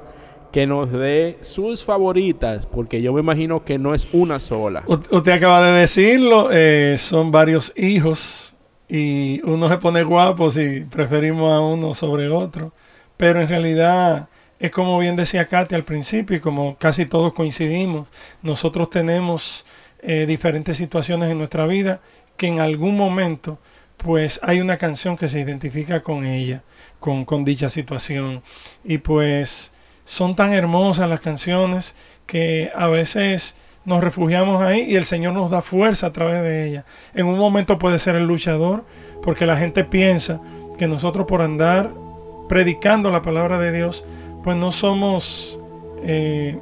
que 0.51 0.67
nos 0.67 0.91
dé 0.91 1.39
sus 1.41 1.83
favoritas, 1.83 2.67
porque 2.67 3.01
yo 3.01 3.13
me 3.13 3.21
imagino 3.21 3.63
que 3.63 3.79
no 3.79 3.95
es 3.95 4.07
una 4.13 4.39
sola. 4.39 4.83
Usted 4.85 5.31
acaba 5.31 5.63
de 5.63 5.79
decirlo, 5.79 6.49
eh, 6.51 6.95
son 6.99 7.31
varios 7.31 7.73
hijos 7.75 8.55
y 8.89 9.41
uno 9.43 9.69
se 9.69 9.77
pone 9.77 10.03
guapo 10.03 10.49
si 10.49 10.81
preferimos 10.81 11.51
a 11.53 11.59
uno 11.61 11.93
sobre 11.93 12.27
otro, 12.27 12.73
pero 13.17 13.41
en 13.41 13.47
realidad 13.47 14.29
es 14.59 14.71
como 14.71 14.99
bien 14.99 15.15
decía 15.15 15.45
Katy 15.45 15.75
al 15.75 15.85
principio 15.85 16.35
y 16.35 16.39
como 16.39 16.75
casi 16.77 17.05
todos 17.05 17.33
coincidimos, 17.33 18.11
nosotros 18.41 18.89
tenemos 18.89 19.65
eh, 20.01 20.25
diferentes 20.25 20.75
situaciones 20.75 21.29
en 21.29 21.37
nuestra 21.37 21.65
vida 21.65 22.01
que 22.35 22.47
en 22.47 22.59
algún 22.59 22.97
momento 22.97 23.59
pues 23.97 24.39
hay 24.43 24.61
una 24.61 24.77
canción 24.77 25.17
que 25.17 25.29
se 25.29 25.39
identifica 25.39 26.01
con 26.01 26.25
ella, 26.25 26.63
con, 26.99 27.25
con 27.25 27.43
dicha 27.43 27.69
situación. 27.69 28.41
Y 28.83 28.99
pues 28.99 29.73
son 30.05 30.35
tan 30.35 30.53
hermosas 30.53 31.09
las 31.09 31.21
canciones 31.21 31.95
que 32.25 32.71
a 32.75 32.87
veces 32.87 33.55
nos 33.89 34.03
refugiamos 34.03 34.61
ahí 34.61 34.81
y 34.87 34.95
el 34.95 35.03
Señor 35.03 35.33
nos 35.33 35.49
da 35.49 35.63
fuerza 35.63 36.07
a 36.07 36.11
través 36.11 36.43
de 36.43 36.67
ella. 36.67 36.85
En 37.15 37.25
un 37.25 37.39
momento 37.39 37.79
puede 37.79 37.97
ser 37.97 38.15
el 38.15 38.25
luchador, 38.25 38.83
porque 39.23 39.47
la 39.47 39.57
gente 39.57 39.83
piensa 39.83 40.39
que 40.77 40.87
nosotros 40.87 41.25
por 41.25 41.41
andar 41.41 41.91
predicando 42.47 43.09
la 43.09 43.23
palabra 43.23 43.57
de 43.57 43.71
Dios, 43.71 44.05
pues 44.43 44.55
no 44.57 44.71
somos, 44.71 45.59
eh, 46.03 46.55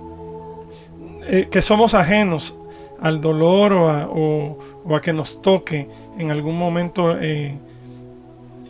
eh, 1.28 1.50
que 1.52 1.62
somos 1.62 1.96
ajenos 1.96 2.56
al 3.02 3.20
dolor 3.20 3.74
o 3.74 4.96
a, 4.96 5.02
que 5.02 5.12
nos 5.12 5.42
toque 5.42 5.90
en 6.18 6.32
algún 6.32 6.58
momento 6.58 7.18
eh, 7.20 7.58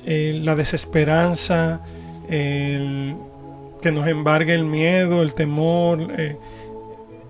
la 0.04 0.56
desesperanza, 0.56 1.82
que 2.28 3.92
nos 3.92 4.08
embargue 4.08 4.56
el 4.56 4.66
miedo, 4.66 5.22
el 5.22 5.36
temor, 5.36 6.08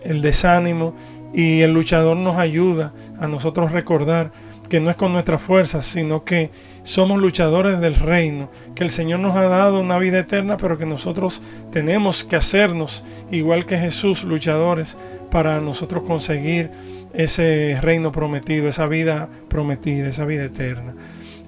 el 0.04 0.22
desánimo 0.22 0.96
y 1.34 1.62
el 1.62 1.74
luchador 1.74 2.18
nos 2.18 2.38
ayuda 2.38 2.94
a 3.20 3.28
nosotros 3.28 3.72
recordar 3.72 4.32
que 4.70 4.80
no 4.80 4.90
es 4.90 4.96
con 4.96 5.14
nuestras 5.14 5.42
fuerzas, 5.42 5.86
sino 5.86 6.24
que 6.24 6.50
somos 6.84 7.20
luchadores 7.20 7.80
del 7.80 7.96
reino, 7.96 8.50
que 8.76 8.84
el 8.84 8.92
Señor 8.92 9.20
nos 9.20 9.36
ha 9.36 9.44
dado 9.44 9.80
una 9.80 9.98
vida 9.98 10.20
eterna, 10.20 10.58
pero 10.58 10.78
que 10.78 10.86
nosotros 10.86 11.42
tenemos 11.72 12.24
que 12.24 12.36
hacernos, 12.36 13.04
igual 13.32 13.66
que 13.66 13.78
Jesús, 13.78 14.24
luchadores, 14.24 14.98
para 15.32 15.60
nosotros 15.62 16.04
conseguir 16.04 16.70
ese 17.14 17.78
reino 17.82 18.12
prometido, 18.12 18.68
esa 18.68 18.86
vida 18.86 19.28
prometida, 19.50 20.08
esa 20.08 20.26
vida 20.26 20.46
eterna. 20.46 20.96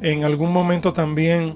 En 0.02 0.24
algún 0.24 0.52
momento 0.52 0.94
también 0.94 1.56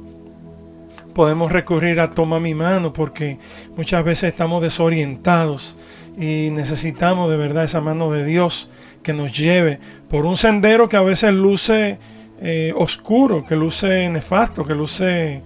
podemos 1.13 1.51
recurrir 1.51 1.99
a 1.99 2.11
toma 2.11 2.39
mi 2.39 2.53
mano 2.53 2.91
porque 2.93 3.37
muchas 3.77 4.03
veces 4.03 4.29
estamos 4.29 4.61
desorientados 4.61 5.77
y 6.17 6.49
necesitamos 6.51 7.29
de 7.29 7.37
verdad 7.37 7.63
esa 7.63 7.81
mano 7.81 8.11
de 8.11 8.25
Dios 8.25 8.69
que 9.01 9.13
nos 9.13 9.37
lleve 9.37 9.79
por 10.09 10.25
un 10.25 10.37
sendero 10.37 10.87
que 10.87 10.97
a 10.97 11.01
veces 11.01 11.33
luce 11.33 11.97
eh, 12.41 12.73
oscuro, 12.75 13.45
que 13.45 13.55
luce 13.55 14.09
nefasto, 14.09 14.65
que 14.65 14.75
luce 14.75 15.41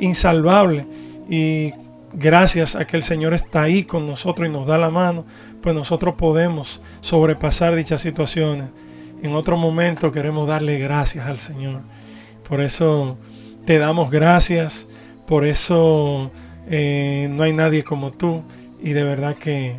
insalvable. 0.00 0.86
Y 1.28 1.72
gracias 2.12 2.76
a 2.76 2.86
que 2.86 2.96
el 2.96 3.02
Señor 3.02 3.34
está 3.34 3.62
ahí 3.62 3.84
con 3.84 4.06
nosotros 4.06 4.48
y 4.48 4.50
nos 4.50 4.66
da 4.66 4.78
la 4.78 4.90
mano, 4.90 5.24
pues 5.62 5.74
nosotros 5.74 6.14
podemos 6.16 6.80
sobrepasar 7.00 7.74
dichas 7.74 8.00
situaciones. 8.00 8.68
En 9.22 9.34
otro 9.34 9.56
momento 9.56 10.10
queremos 10.12 10.48
darle 10.48 10.78
gracias 10.78 11.26
al 11.26 11.38
Señor. 11.38 11.80
Por 12.48 12.60
eso 12.60 13.16
te 13.64 13.78
damos 13.78 14.10
gracias, 14.10 14.88
por 15.26 15.46
eso 15.46 16.30
eh, 16.68 17.28
no 17.30 17.44
hay 17.44 17.52
nadie 17.52 17.84
como 17.84 18.12
tú 18.12 18.42
y 18.82 18.92
de 18.92 19.04
verdad 19.04 19.36
que 19.36 19.76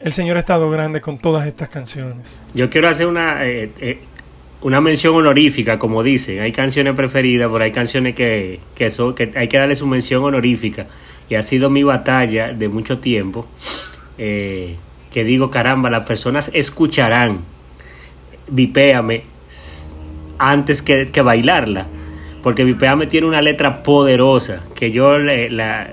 el 0.00 0.12
Señor 0.12 0.36
ha 0.36 0.40
estado 0.40 0.70
grande 0.70 1.00
con 1.00 1.18
todas 1.18 1.46
estas 1.46 1.68
canciones. 1.68 2.42
Yo 2.54 2.70
quiero 2.70 2.88
hacer 2.88 3.06
una, 3.06 3.44
eh, 3.44 3.70
eh, 3.80 3.98
una 4.62 4.80
mención 4.80 5.14
honorífica, 5.14 5.78
como 5.78 6.02
dicen. 6.02 6.40
Hay 6.40 6.52
canciones 6.52 6.94
preferidas, 6.94 7.50
pero 7.50 7.64
hay 7.64 7.72
canciones 7.72 8.14
que, 8.14 8.60
que, 8.74 8.88
que 9.16 9.30
hay 9.34 9.48
que 9.48 9.58
darle 9.58 9.76
su 9.76 9.86
mención 9.86 10.22
honorífica. 10.24 10.86
Y 11.28 11.34
ha 11.34 11.42
sido 11.42 11.68
mi 11.70 11.82
batalla 11.82 12.52
de 12.52 12.68
mucho 12.68 12.98
tiempo. 12.98 13.46
Eh, 14.18 14.76
que 15.12 15.24
digo, 15.24 15.50
caramba, 15.50 15.90
las 15.90 16.06
personas 16.06 16.50
escucharán 16.52 17.40
Vipéame 18.50 19.24
antes 20.38 20.80
que, 20.82 21.06
que 21.06 21.22
bailarla. 21.22 21.86
Porque 22.42 22.64
Vipéame 22.64 23.06
tiene 23.06 23.26
una 23.26 23.42
letra 23.42 23.82
poderosa 23.82 24.62
que 24.74 24.90
yo 24.90 25.18
la, 25.18 25.90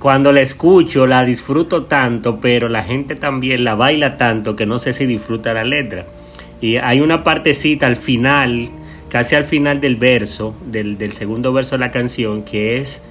cuando 0.00 0.32
la 0.32 0.40
escucho 0.40 1.06
la 1.06 1.26
disfruto 1.26 1.84
tanto, 1.84 2.40
pero 2.40 2.70
la 2.70 2.82
gente 2.82 3.16
también 3.16 3.64
la 3.64 3.74
baila 3.74 4.16
tanto 4.16 4.56
que 4.56 4.64
no 4.64 4.78
sé 4.78 4.94
si 4.94 5.04
disfruta 5.04 5.52
la 5.52 5.62
letra. 5.62 6.06
Y 6.62 6.76
hay 6.76 7.00
una 7.00 7.22
partecita 7.22 7.86
al 7.86 7.96
final, 7.96 8.70
casi 9.10 9.34
al 9.34 9.44
final 9.44 9.78
del 9.82 9.96
verso, 9.96 10.56
del, 10.64 11.12
segundo 11.12 11.52
verso 11.52 11.74
de 11.76 11.80
la 11.80 11.90
canción, 11.90 12.44
que 12.44 12.78
es, 12.78 13.02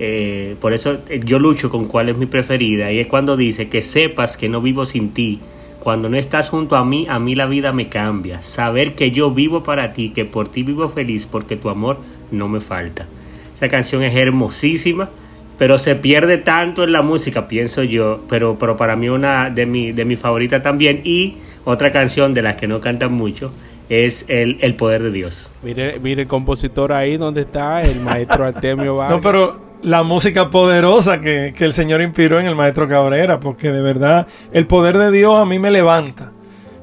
eh, 0.00 0.56
por 0.60 0.72
eso 0.72 0.98
yo 1.24 1.38
lucho 1.38 1.70
con 1.70 1.86
cuál 1.86 2.08
es 2.08 2.16
mi 2.16 2.26
preferida, 2.26 2.90
y 2.90 2.98
es 2.98 3.06
cuando 3.06 3.36
dice 3.36 3.68
que 3.68 3.80
sepas 3.80 4.36
que 4.36 4.48
no 4.48 4.60
vivo 4.60 4.84
sin 4.84 5.14
ti. 5.14 5.38
Cuando 5.78 6.08
no 6.08 6.16
estás 6.16 6.50
junto 6.50 6.74
a 6.74 6.84
mí, 6.84 7.06
a 7.08 7.20
mí 7.20 7.36
la 7.36 7.46
vida 7.46 7.72
me 7.72 7.88
cambia. 7.88 8.42
Saber 8.42 8.96
que 8.96 9.12
yo 9.12 9.30
vivo 9.30 9.62
para 9.62 9.92
ti, 9.92 10.10
que 10.10 10.24
por 10.24 10.48
ti 10.48 10.64
vivo 10.64 10.88
feliz, 10.88 11.24
porque 11.24 11.56
tu 11.56 11.70
amor 11.70 11.98
no 12.32 12.48
me 12.48 12.60
falta. 12.60 13.06
Esa 13.54 13.68
canción 13.68 14.02
es 14.02 14.14
hermosísima 14.16 15.10
pero 15.62 15.78
se 15.78 15.94
pierde 15.94 16.38
tanto 16.38 16.82
en 16.82 16.90
la 16.90 17.02
música, 17.02 17.46
pienso 17.46 17.84
yo, 17.84 18.24
pero, 18.28 18.58
pero 18.58 18.76
para 18.76 18.96
mí 18.96 19.08
una 19.08 19.48
de 19.48 19.64
mi, 19.64 19.92
de 19.92 20.04
mi 20.04 20.16
favorita 20.16 20.60
también 20.60 21.02
y 21.04 21.36
otra 21.64 21.92
canción 21.92 22.34
de 22.34 22.42
las 22.42 22.56
que 22.56 22.66
no 22.66 22.80
cantan 22.80 23.12
mucho 23.12 23.52
es 23.88 24.24
el, 24.26 24.58
el 24.60 24.74
poder 24.74 25.04
de 25.04 25.12
Dios. 25.12 25.52
Mire, 25.62 26.00
mire 26.00 26.22
el 26.22 26.26
compositor 26.26 26.92
ahí 26.92 27.16
donde 27.16 27.42
está 27.42 27.80
el 27.82 28.00
maestro 28.00 28.44
Artemio 28.44 28.96
Vargas. 28.96 29.16
No, 29.16 29.20
pero 29.20 29.60
la 29.84 30.02
música 30.02 30.50
poderosa 30.50 31.20
que, 31.20 31.54
que 31.56 31.64
el 31.64 31.72
Señor 31.72 32.02
inspiró 32.02 32.40
en 32.40 32.46
el 32.46 32.56
maestro 32.56 32.88
Cabrera, 32.88 33.38
porque 33.38 33.70
de 33.70 33.82
verdad 33.82 34.26
el 34.52 34.66
poder 34.66 34.98
de 34.98 35.12
Dios 35.12 35.38
a 35.38 35.44
mí 35.44 35.60
me 35.60 35.70
levanta, 35.70 36.32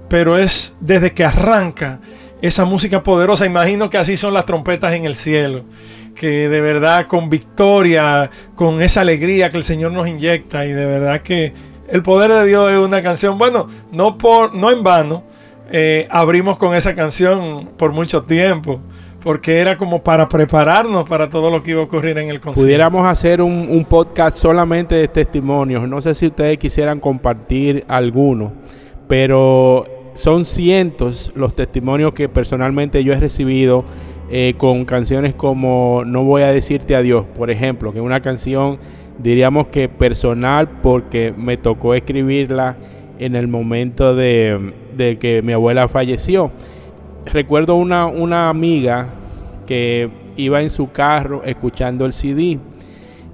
pero 0.08 0.38
es 0.38 0.78
desde 0.80 1.12
que 1.12 1.26
arranca 1.26 2.00
esa 2.42 2.64
música 2.64 3.04
poderosa, 3.04 3.46
imagino 3.46 3.90
que 3.90 3.98
así 3.98 4.16
son 4.16 4.34
las 4.34 4.46
trompetas 4.46 4.94
en 4.94 5.04
el 5.04 5.16
cielo 5.16 5.66
que 6.20 6.50
de 6.50 6.60
verdad 6.60 7.08
con 7.08 7.30
victoria, 7.30 8.30
con 8.54 8.82
esa 8.82 9.02
alegría 9.02 9.50
que 9.50 9.56
el 9.56 9.64
Señor 9.64 9.94
nos 9.94 10.06
inyecta 10.06 10.66
y 10.66 10.74
de 10.74 10.86
verdad 10.86 11.22
que 11.22 11.54
el 11.88 12.04
poder 12.04 12.30
de 12.34 12.46
Dios 12.46 12.70
es 12.70 12.78
una 12.78 13.02
canción, 13.02 13.38
bueno, 13.38 13.68
no, 13.94 14.18
por, 14.18 14.54
no 14.54 14.70
en 14.70 14.84
vano, 14.84 15.24
eh, 15.72 16.10
abrimos 16.12 16.58
con 16.58 16.76
esa 16.76 16.94
canción 16.94 17.70
por 17.78 17.94
mucho 17.94 18.22
tiempo, 18.22 18.82
porque 19.24 19.60
era 19.60 19.78
como 19.78 20.04
para 20.04 20.28
prepararnos 20.28 21.08
para 21.08 21.30
todo 21.30 21.50
lo 21.50 21.64
que 21.64 21.72
iba 21.72 21.80
a 21.80 21.86
ocurrir 21.86 22.18
en 22.18 22.30
el 22.30 22.42
concierto. 22.42 22.64
Pudiéramos 22.64 23.08
hacer 23.08 23.42
un, 23.42 23.68
un 23.70 23.86
podcast 23.86 24.38
solamente 24.38 24.96
de 24.96 25.08
testimonios, 25.08 25.88
no 25.88 26.02
sé 26.02 26.14
si 26.14 26.28
ustedes 26.28 26.58
quisieran 26.58 27.00
compartir 27.00 27.86
alguno, 27.88 28.52
pero 29.08 29.86
son 30.16 30.44
cientos 30.44 31.32
los 31.34 31.56
testimonios 31.56 32.14
que 32.14 32.28
personalmente 32.28 33.06
yo 33.06 33.14
he 33.14 33.20
recibido 33.22 33.86
eh, 34.32 34.54
con 34.58 34.86
canciones 34.86 35.34
como 35.34 36.04
No 36.06 36.24
voy 36.24 36.44
a 36.44 36.52
decirte 36.52 36.96
adiós, 36.96 37.26
por 37.38 37.50
ejemplo, 37.50 37.92
que 37.92 38.00
es 38.00 38.06
una 38.06 38.22
canción 38.22 38.80
diríamos 39.20 39.68
que 39.68 39.90
personal 39.90 40.68
porque 40.82 41.34
me 41.36 41.58
tocó 41.58 41.94
escribirla 41.94 42.78
en 43.20 43.36
el 43.36 43.48
momento 43.48 44.16
de, 44.16 44.74
que 45.20 45.42
mi 45.44 45.54
abuela 45.54 45.88
falleció. 45.88 46.52
Recuerdo 47.26 47.76
una, 47.76 48.08
una 48.08 48.50
amiga 48.50 49.10
que 49.68 50.10
iba 50.38 50.62
en 50.62 50.70
su 50.70 50.92
carro 50.92 51.44
escuchando 51.44 52.06
el 52.06 52.14
CD. 52.14 52.60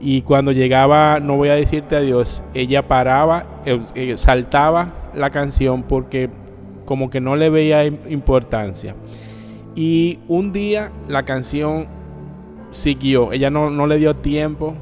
Y 0.02 0.24
cuando 0.24 0.52
llegaba, 0.52 1.20
no 1.20 1.38
voy 1.38 1.50
a 1.50 1.56
decirte 1.56 1.96
adiós, 1.96 2.42
ella 2.54 2.88
paraba, 2.88 3.62
eh, 3.66 3.80
eh, 3.94 4.18
saltaba 4.18 5.12
la 5.16 5.30
canción 5.30 5.84
porque 5.84 6.30
como 6.84 7.10
que 7.10 7.22
no 7.22 7.36
le 7.36 7.50
veía 7.50 7.86
importancia. 7.86 8.96
Y 9.76 10.20
un 10.30 10.54
día 10.54 10.92
la 11.08 11.24
canción 11.24 11.88
siguió, 12.70 13.34
ella 13.34 13.50
no, 13.50 13.70
no 13.70 13.88
le 13.88 13.98
dio 13.98 14.16
tiempo 14.16 14.74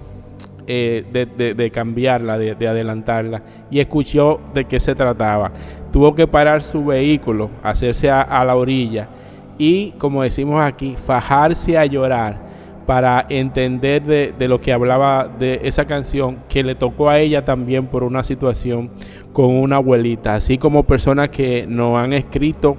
eh, 0.66 1.04
de, 1.36 1.72
cambiarla, 1.72 2.38
de, 2.38 2.68
adelantarla, 2.68 3.44
y 3.70 3.80
escuchó 3.80 4.40
de 4.54 4.66
qué 4.66 4.80
se 4.80 4.96
trataba. 4.96 5.52
Tuvo 5.92 6.16
que 6.16 6.28
parar 6.28 6.62
su 6.62 6.86
vehículo, 6.86 7.50
hacerse 7.64 8.10
a, 8.10 8.46
la 8.46 8.56
orilla 8.56 9.10
y, 9.58 9.92
como 9.98 10.24
decimos 10.24 10.64
aquí, 10.64 10.96
fajarse 10.96 11.78
a 11.78 11.86
llorar 11.86 12.42
para 12.86 13.26
entender 13.30 14.04
de, 14.04 14.34
de, 14.38 14.48
lo 14.48 14.60
que 14.60 14.74
hablaba 14.74 15.28
de 15.28 15.60
esa 15.64 15.86
canción 15.86 16.38
que 16.48 16.64
le 16.64 16.76
tocó 16.76 17.10
a 17.10 17.20
ella 17.20 17.44
también 17.44 17.88
por 17.88 18.04
una 18.04 18.24
situación 18.24 18.90
con 19.34 19.56
una 19.56 19.78
abuelita, 19.78 20.36
así 20.36 20.58
como 20.58 20.84
personas 20.84 21.30
que 21.30 21.66
nos 21.68 21.98
han 21.98 22.14
escrito 22.14 22.78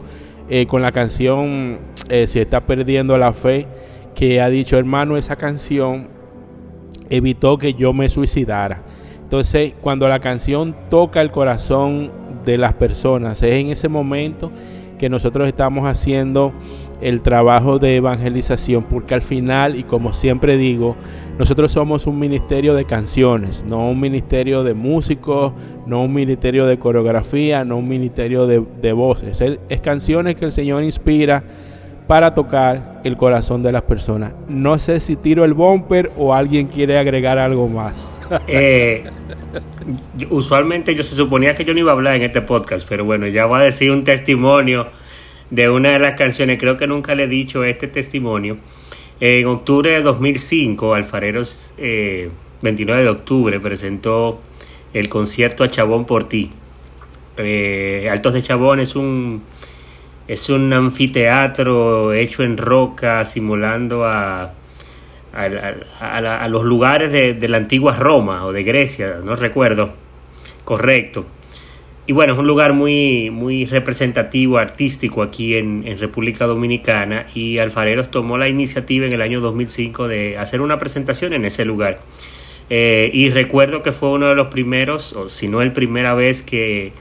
eh, 0.49 0.67
con 0.67 0.83
la 0.83 0.93
canción 0.93 1.79
eh, 2.09 2.27
Si 2.27 2.39
está 2.39 2.61
perdiendo 2.61 3.17
la 3.19 3.33
fe, 3.33 3.67
que 4.15 4.41
ha 4.41 4.49
dicho 4.49 4.79
hermano, 4.79 5.17
esa 5.17 5.37
canción 5.37 6.09
evitó 7.11 7.59
que 7.59 7.75
yo 7.75 7.93
me 7.93 8.09
suicidara. 8.09 8.83
Entonces, 9.23 9.73
cuando 9.81 10.09
la 10.09 10.21
canción 10.21 10.75
toca 10.89 11.21
el 11.21 11.31
corazón 11.31 12.13
de 12.45 12.59
las 12.59 12.75
personas, 12.75 13.43
es 13.43 13.55
en 13.55 13.71
ese 13.71 13.89
momento 13.89 14.53
que 14.99 15.09
nosotros 15.09 15.49
estamos 15.49 15.87
haciendo 15.87 16.53
el 17.01 17.21
trabajo 17.21 17.79
de 17.79 17.97
evangelización, 17.97 18.85
porque 18.85 19.15
al 19.15 19.23
final, 19.23 19.77
y 19.77 19.83
como 19.83 20.13
siempre 20.13 20.57
digo, 20.57 20.97
nosotros 21.39 21.73
somos 21.73 22.07
un 22.07 22.19
ministerio 22.19 22.75
de 22.75 22.85
canciones, 22.85 23.65
no 23.69 23.91
un 23.91 23.99
ministerio 23.99 24.63
de 24.63 24.75
músicos, 24.75 25.53
no 25.87 26.03
un 26.03 26.13
ministerio 26.13 26.65
de 26.67 26.79
coreografía, 26.79 27.65
no 27.65 27.79
un 27.79 27.89
ministerio 27.89 28.47
de, 28.47 28.93
voces. 28.93 29.43
es 29.69 29.81
canciones 29.81 30.37
que 30.37 30.45
el 30.45 30.53
Señor 30.53 30.85
inspira 30.85 31.43
para 32.07 32.35
tocar 32.35 33.01
el 33.05 33.17
corazón 33.17 33.63
de 33.63 33.73
las 33.73 33.83
personas. 33.83 34.33
No 34.49 34.79
sé 34.79 35.01
si 35.01 35.17
tiro 35.17 35.45
el 35.45 35.55
bumper 35.55 36.11
o 36.17 36.35
alguien 36.35 36.67
quiere 36.67 36.99
agregar 36.99 37.39
algo 37.39 37.69
más. 37.69 38.15
Eh, 38.49 39.05
usualmente 40.31 40.95
yo 40.95 41.03
se 41.03 41.15
suponía 41.15 41.55
que 41.55 41.65
yo 41.65 41.75
no 41.75 41.81
iba 41.81 41.93
a 41.93 41.95
hablar 41.95 42.17
en 42.17 42.23
este 42.23 42.41
podcast, 42.41 42.89
pero 42.89 43.05
bueno, 43.05 43.27
ya 43.27 43.45
voy 43.45 43.61
a 43.61 43.65
decir 43.65 43.91
un 43.91 44.03
testimonio 44.03 44.89
de 45.51 45.69
una 45.69 45.93
de 45.93 45.99
las 45.99 46.15
canciones. 46.17 46.59
Creo 46.59 46.79
que 46.79 46.87
nunca 46.87 47.15
le 47.15 47.25
he 47.25 47.29
dicho 47.29 47.65
este 47.65 47.87
testimonio. 47.87 48.57
En 49.21 49.47
octubre 49.47 49.91
de 49.91 50.01
2005, 50.03 50.95
Alfareros, 50.95 51.75
29 51.77 53.01
eh, 53.01 53.05
de 53.05 53.11
octubre, 53.11 53.61
presentó 53.61 54.41
el 54.95 55.09
concierto 55.09 55.63
a 55.63 55.69
Chabón 55.69 56.07
por 56.07 56.25
ti. 56.25 56.51
Eh, 57.37 58.09
Altos 58.11 58.35
de 58.35 58.43
Chabón 58.43 58.81
es 58.81 58.97
un 58.97 59.43
es 60.27 60.49
un 60.49 60.73
anfiteatro 60.73 62.13
hecho 62.13 62.43
en 62.43 62.57
roca, 62.57 63.25
simulando 63.25 64.05
a, 64.05 64.55
a, 65.35 66.49
los 66.49 66.65
lugares 66.65 67.11
de, 67.13 67.49
la 67.49 67.57
antigua 67.57 67.97
Roma 67.97 68.47
o 68.47 68.53
de 68.53 68.63
Grecia, 68.63 69.21
no 69.23 69.37
recuerdo. 69.37 69.91
Correcto. 70.65 71.27
Y 72.07 72.13
bueno, 72.13 72.35
es 72.35 72.39
un 72.39 72.47
lugar 72.47 72.75
muy, 72.75 73.31
muy 73.31 73.65
representativo, 73.65 74.59
artístico 74.59 75.23
aquí 75.23 75.57
en, 75.57 75.85
República 75.99 76.47
Dominicana 76.47 77.27
y 77.35 77.59
Alfareros 77.59 78.11
tomó 78.11 78.39
la 78.39 78.49
iniciativa 78.49 79.07
en 79.07 79.13
el 79.13 79.23
año 79.23 79.41
2005 79.41 80.09
de 80.09 80.39
hacer 80.39 80.61
una 80.61 80.79
presentación 80.79 81.33
en 81.33 81.45
ese 81.45 81.65
lugar. 81.65 82.01
Eh, 82.71 83.11
y 83.13 83.31
recuerdo 83.31 83.83
que 83.83 83.93
fue 83.93 84.11
uno 84.11 84.29
de 84.29 84.35
los 84.35 84.49
primeros, 84.49 85.13
o 85.15 85.29
si 85.29 85.49
no 85.49 85.61
el 85.61 85.73
primera 85.73 86.15
vez 86.15 86.43
que 86.43 86.93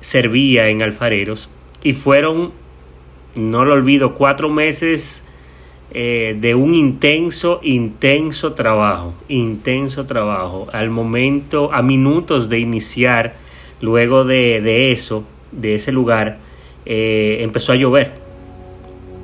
servía 0.00 0.68
en 0.68 0.82
Alfareros 0.82 1.50
y 1.86 1.92
fueron, 1.92 2.50
no 3.36 3.64
lo 3.64 3.74
olvido, 3.74 4.12
cuatro 4.14 4.48
meses 4.48 5.24
eh, 5.92 6.36
de 6.40 6.56
un 6.56 6.74
intenso, 6.74 7.60
intenso 7.62 8.54
trabajo, 8.54 9.14
intenso 9.28 10.04
trabajo. 10.04 10.66
Al 10.72 10.90
momento, 10.90 11.72
a 11.72 11.82
minutos 11.82 12.48
de 12.48 12.58
iniciar, 12.58 13.36
luego 13.80 14.24
de, 14.24 14.90
eso, 14.90 15.22
de 15.52 15.76
ese 15.76 15.92
lugar, 15.92 16.38
eh, 16.86 17.38
empezó 17.42 17.70
a 17.70 17.76
llover. 17.76 18.14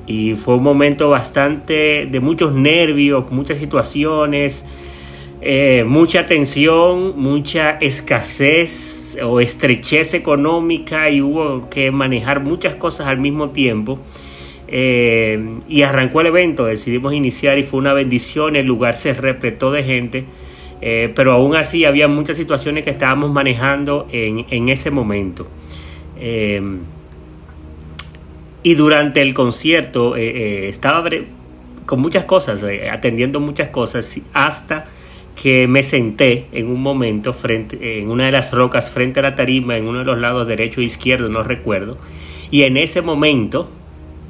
Y 0.06 0.36
fue 0.36 0.54
un 0.54 0.62
momento 0.62 1.08
bastante 1.08 2.06
de 2.06 2.20
muchos 2.20 2.54
nervios, 2.54 3.28
muchas 3.32 3.58
situaciones 3.58 4.64
eh, 5.44 5.82
mucha 5.84 6.28
tensión, 6.28 7.20
mucha 7.20 7.72
escasez 7.80 9.18
o 9.20 9.40
estrechez 9.40 10.14
económica 10.14 11.10
y 11.10 11.20
hubo 11.20 11.68
que 11.68 11.90
manejar 11.90 12.44
muchas 12.44 12.76
cosas 12.76 13.08
al 13.08 13.18
mismo 13.18 13.50
tiempo. 13.50 13.98
Eh, 14.68 15.58
y 15.68 15.82
arrancó 15.82 16.20
el 16.20 16.28
evento, 16.28 16.66
decidimos 16.66 17.12
iniciar 17.12 17.58
y 17.58 17.64
fue 17.64 17.80
una 17.80 17.92
bendición, 17.92 18.54
el 18.54 18.66
lugar 18.66 18.94
se 18.94 19.14
repletó 19.14 19.72
de 19.72 19.82
gente, 19.82 20.24
eh, 20.80 21.12
pero 21.12 21.32
aún 21.32 21.56
así 21.56 21.84
había 21.84 22.06
muchas 22.06 22.36
situaciones 22.36 22.84
que 22.84 22.90
estábamos 22.90 23.32
manejando 23.32 24.06
en, 24.12 24.68
ese 24.68 24.92
momento. 24.92 25.48
y 28.62 28.74
durante 28.74 29.20
el 29.20 29.34
concierto 29.34 30.14
estaba 30.14 31.10
con 31.84 32.00
muchas 32.00 32.24
cosas, 32.26 32.64
atendiendo 32.92 33.40
muchas 33.40 33.70
cosas, 33.70 34.20
hasta 34.32 34.84
que 35.34 35.66
me 35.66 35.82
senté 35.82 36.46
en 36.52 36.68
un 36.68 36.82
momento 36.82 37.32
frente, 37.32 38.00
en 38.00 38.10
una 38.10 38.26
de 38.26 38.32
las 38.32 38.52
rocas 38.52 38.90
frente 38.90 39.20
a 39.20 39.22
la 39.22 39.34
tarima, 39.34 39.76
en 39.76 39.86
uno 39.86 40.00
de 40.00 40.04
los 40.04 40.18
lados 40.18 40.46
derecho 40.46 40.80
e 40.80 40.84
izquierdo, 40.84 41.28
no 41.28 41.42
recuerdo. 41.42 41.98
Y 42.50 42.64
en 42.64 42.76
ese 42.76 43.00
momento, 43.00 43.68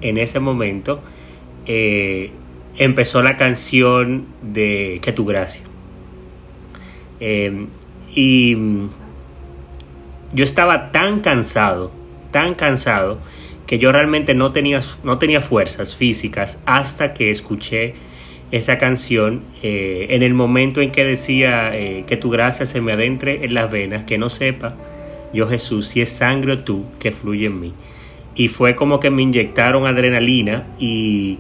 en 0.01 0.17
ese 0.17 0.39
momento, 0.39 1.01
eh, 1.67 2.31
empezó 2.77 3.23
la 3.23 3.37
canción 3.37 4.27
de 4.43 5.01
Que 5.03 5.13
tu 5.13 5.25
gracia. 5.25 5.65
Em, 7.21 7.69
y 8.15 8.57
yo 10.33 10.45
estaba 10.45 10.93
tan 10.93 11.21
cansado, 11.21 11.93
tan 12.31 12.55
cansado, 12.55 13.19
que 13.67 13.79
yo 13.79 13.93
realmente 13.93 14.35
no 14.35 14.53
tenía, 14.53 14.81
no 15.03 15.19
tenía 15.19 15.41
fuerzas 15.41 15.97
físicas 15.97 16.61
hasta 16.67 17.15
que 17.15 17.31
escuché 17.31 17.95
esa 18.53 18.77
canción 18.79 19.43
eh, 19.63 20.09
en 20.11 20.23
el 20.23 20.35
momento 20.35 20.83
en 20.83 20.93
que 20.93 21.05
decía 21.05 21.71
eh, 21.73 22.05
que 22.07 22.19
tu 22.19 22.31
gracia 22.31 22.67
se 22.67 22.81
me 22.81 22.93
adentre 22.93 23.45
en 23.45 23.55
las 23.55 23.71
venas, 23.71 24.05
que 24.05 24.19
no 24.19 24.29
sepa 24.29 24.77
yo 25.33 25.49
Jesús 25.49 25.89
si 25.89 26.03
es 26.03 26.11
sangre 26.11 26.53
o 26.53 26.59
tú 26.59 26.85
que 26.99 27.11
fluye 27.11 27.47
en 27.47 27.59
mí. 27.59 27.73
Y 28.35 28.49
fue 28.49 28.77
como 28.77 29.01
que 29.01 29.11
me 29.11 29.23
inyectaron 29.23 29.87
adrenalina 29.87 30.67
y 30.79 31.39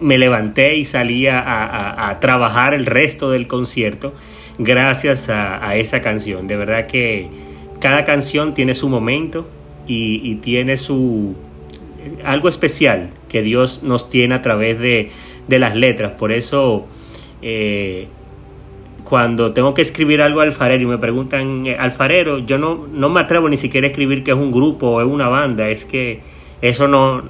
me 0.00 0.18
levanté 0.18 0.76
y 0.76 0.84
salí 0.84 1.26
a, 1.26 2.18
trabajar 2.20 2.74
el 2.74 2.84
resto 2.84 3.30
del 3.30 3.46
concierto 3.46 4.14
gracias 4.58 5.30
a, 5.30 5.76
esa 5.76 6.02
canción. 6.02 6.46
De 6.46 6.56
verdad 6.56 6.86
que 6.86 7.28
cada 7.80 8.04
canción 8.04 8.52
tiene 8.52 8.74
su 8.74 8.90
momento 8.90 9.48
y, 9.86 10.20
y 10.22 10.36
tiene 10.36 10.76
su 10.76 11.36
algo 12.24 12.48
especial 12.48 13.10
que 13.28 13.42
Dios 13.42 13.82
nos 13.82 14.10
tiene 14.10 14.34
a 14.34 14.42
través 14.42 14.78
de 14.78 15.10
de 15.48 15.58
las 15.58 15.74
letras. 15.76 16.12
Por 16.12 16.32
eso, 16.32 16.86
eh, 17.40 18.08
cuando 19.04 19.52
tengo 19.52 19.74
que 19.74 19.82
escribir 19.82 20.22
algo 20.22 20.40
alfarero 20.40 20.82
y 20.82 20.86
me 20.86 20.98
preguntan 20.98 21.66
eh, 21.66 21.76
alfarero, 21.78 22.38
yo 22.38 22.58
no, 22.58 22.86
no 22.90 23.08
me 23.08 23.20
atrevo 23.20 23.48
ni 23.48 23.56
siquiera 23.56 23.86
a 23.86 23.90
escribir 23.90 24.24
que 24.24 24.30
es 24.30 24.36
un 24.36 24.52
grupo 24.52 24.88
o 24.88 25.00
es 25.00 25.06
una 25.06 25.28
banda. 25.28 25.68
Es 25.68 25.84
que 25.84 26.20
eso 26.60 26.88
no, 26.88 27.22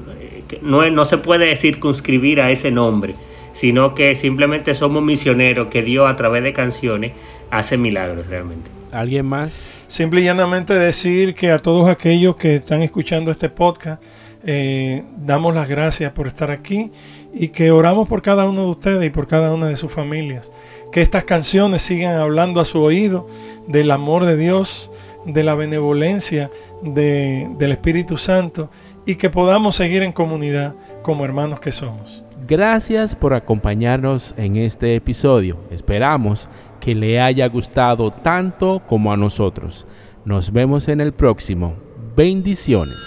no, 0.60 0.88
no 0.90 1.04
se 1.04 1.18
puede 1.18 1.56
circunscribir 1.56 2.40
a 2.40 2.50
ese 2.50 2.70
nombre, 2.70 3.14
sino 3.52 3.94
que 3.94 4.14
simplemente 4.14 4.74
somos 4.74 5.02
misioneros 5.02 5.68
que 5.68 5.82
Dios 5.82 6.08
a 6.08 6.16
través 6.16 6.42
de 6.42 6.52
canciones 6.52 7.12
hace 7.50 7.76
milagros 7.76 8.26
realmente. 8.26 8.70
¿Alguien 8.92 9.26
más? 9.26 9.82
Simple 9.86 10.20
y 10.20 10.24
llanamente 10.24 10.74
decir 10.74 11.34
que 11.34 11.50
a 11.50 11.58
todos 11.58 11.88
aquellos 11.88 12.36
que 12.36 12.56
están 12.56 12.82
escuchando 12.82 13.30
este 13.30 13.48
podcast, 13.48 14.02
eh, 14.44 15.04
damos 15.16 15.54
las 15.54 15.68
gracias 15.68 16.12
por 16.12 16.26
estar 16.26 16.50
aquí 16.50 16.90
y 17.32 17.48
que 17.48 17.70
oramos 17.70 18.08
por 18.08 18.22
cada 18.22 18.48
uno 18.48 18.62
de 18.62 18.70
ustedes 18.70 19.04
y 19.04 19.10
por 19.10 19.26
cada 19.26 19.52
una 19.52 19.68
de 19.68 19.76
sus 19.76 19.92
familias. 19.92 20.50
Que 20.92 21.02
estas 21.02 21.24
canciones 21.24 21.82
sigan 21.82 22.20
hablando 22.20 22.60
a 22.60 22.64
su 22.64 22.80
oído 22.80 23.26
del 23.66 23.90
amor 23.90 24.26
de 24.26 24.36
Dios, 24.36 24.90
de 25.24 25.42
la 25.42 25.54
benevolencia 25.54 26.50
del 26.82 27.72
Espíritu 27.72 28.16
Santo 28.16 28.70
y 29.06 29.14
que 29.14 29.30
podamos 29.30 29.76
seguir 29.76 30.02
en 30.02 30.12
comunidad 30.12 30.74
como 31.02 31.24
hermanos 31.24 31.60
que 31.60 31.72
somos. 31.72 32.22
Gracias 32.46 33.14
por 33.14 33.34
acompañarnos 33.34 34.34
en 34.36 34.56
este 34.56 34.96
episodio. 34.96 35.58
Esperamos 35.70 36.48
que 36.80 36.94
le 36.94 37.20
haya 37.20 37.46
gustado 37.48 38.10
tanto 38.10 38.82
como 38.86 39.12
a 39.12 39.16
nosotros. 39.16 39.86
Nos 40.24 40.52
vemos 40.52 40.88
en 40.88 41.00
el 41.00 41.12
próximo. 41.12 41.74
Bendiciones. 42.16 43.02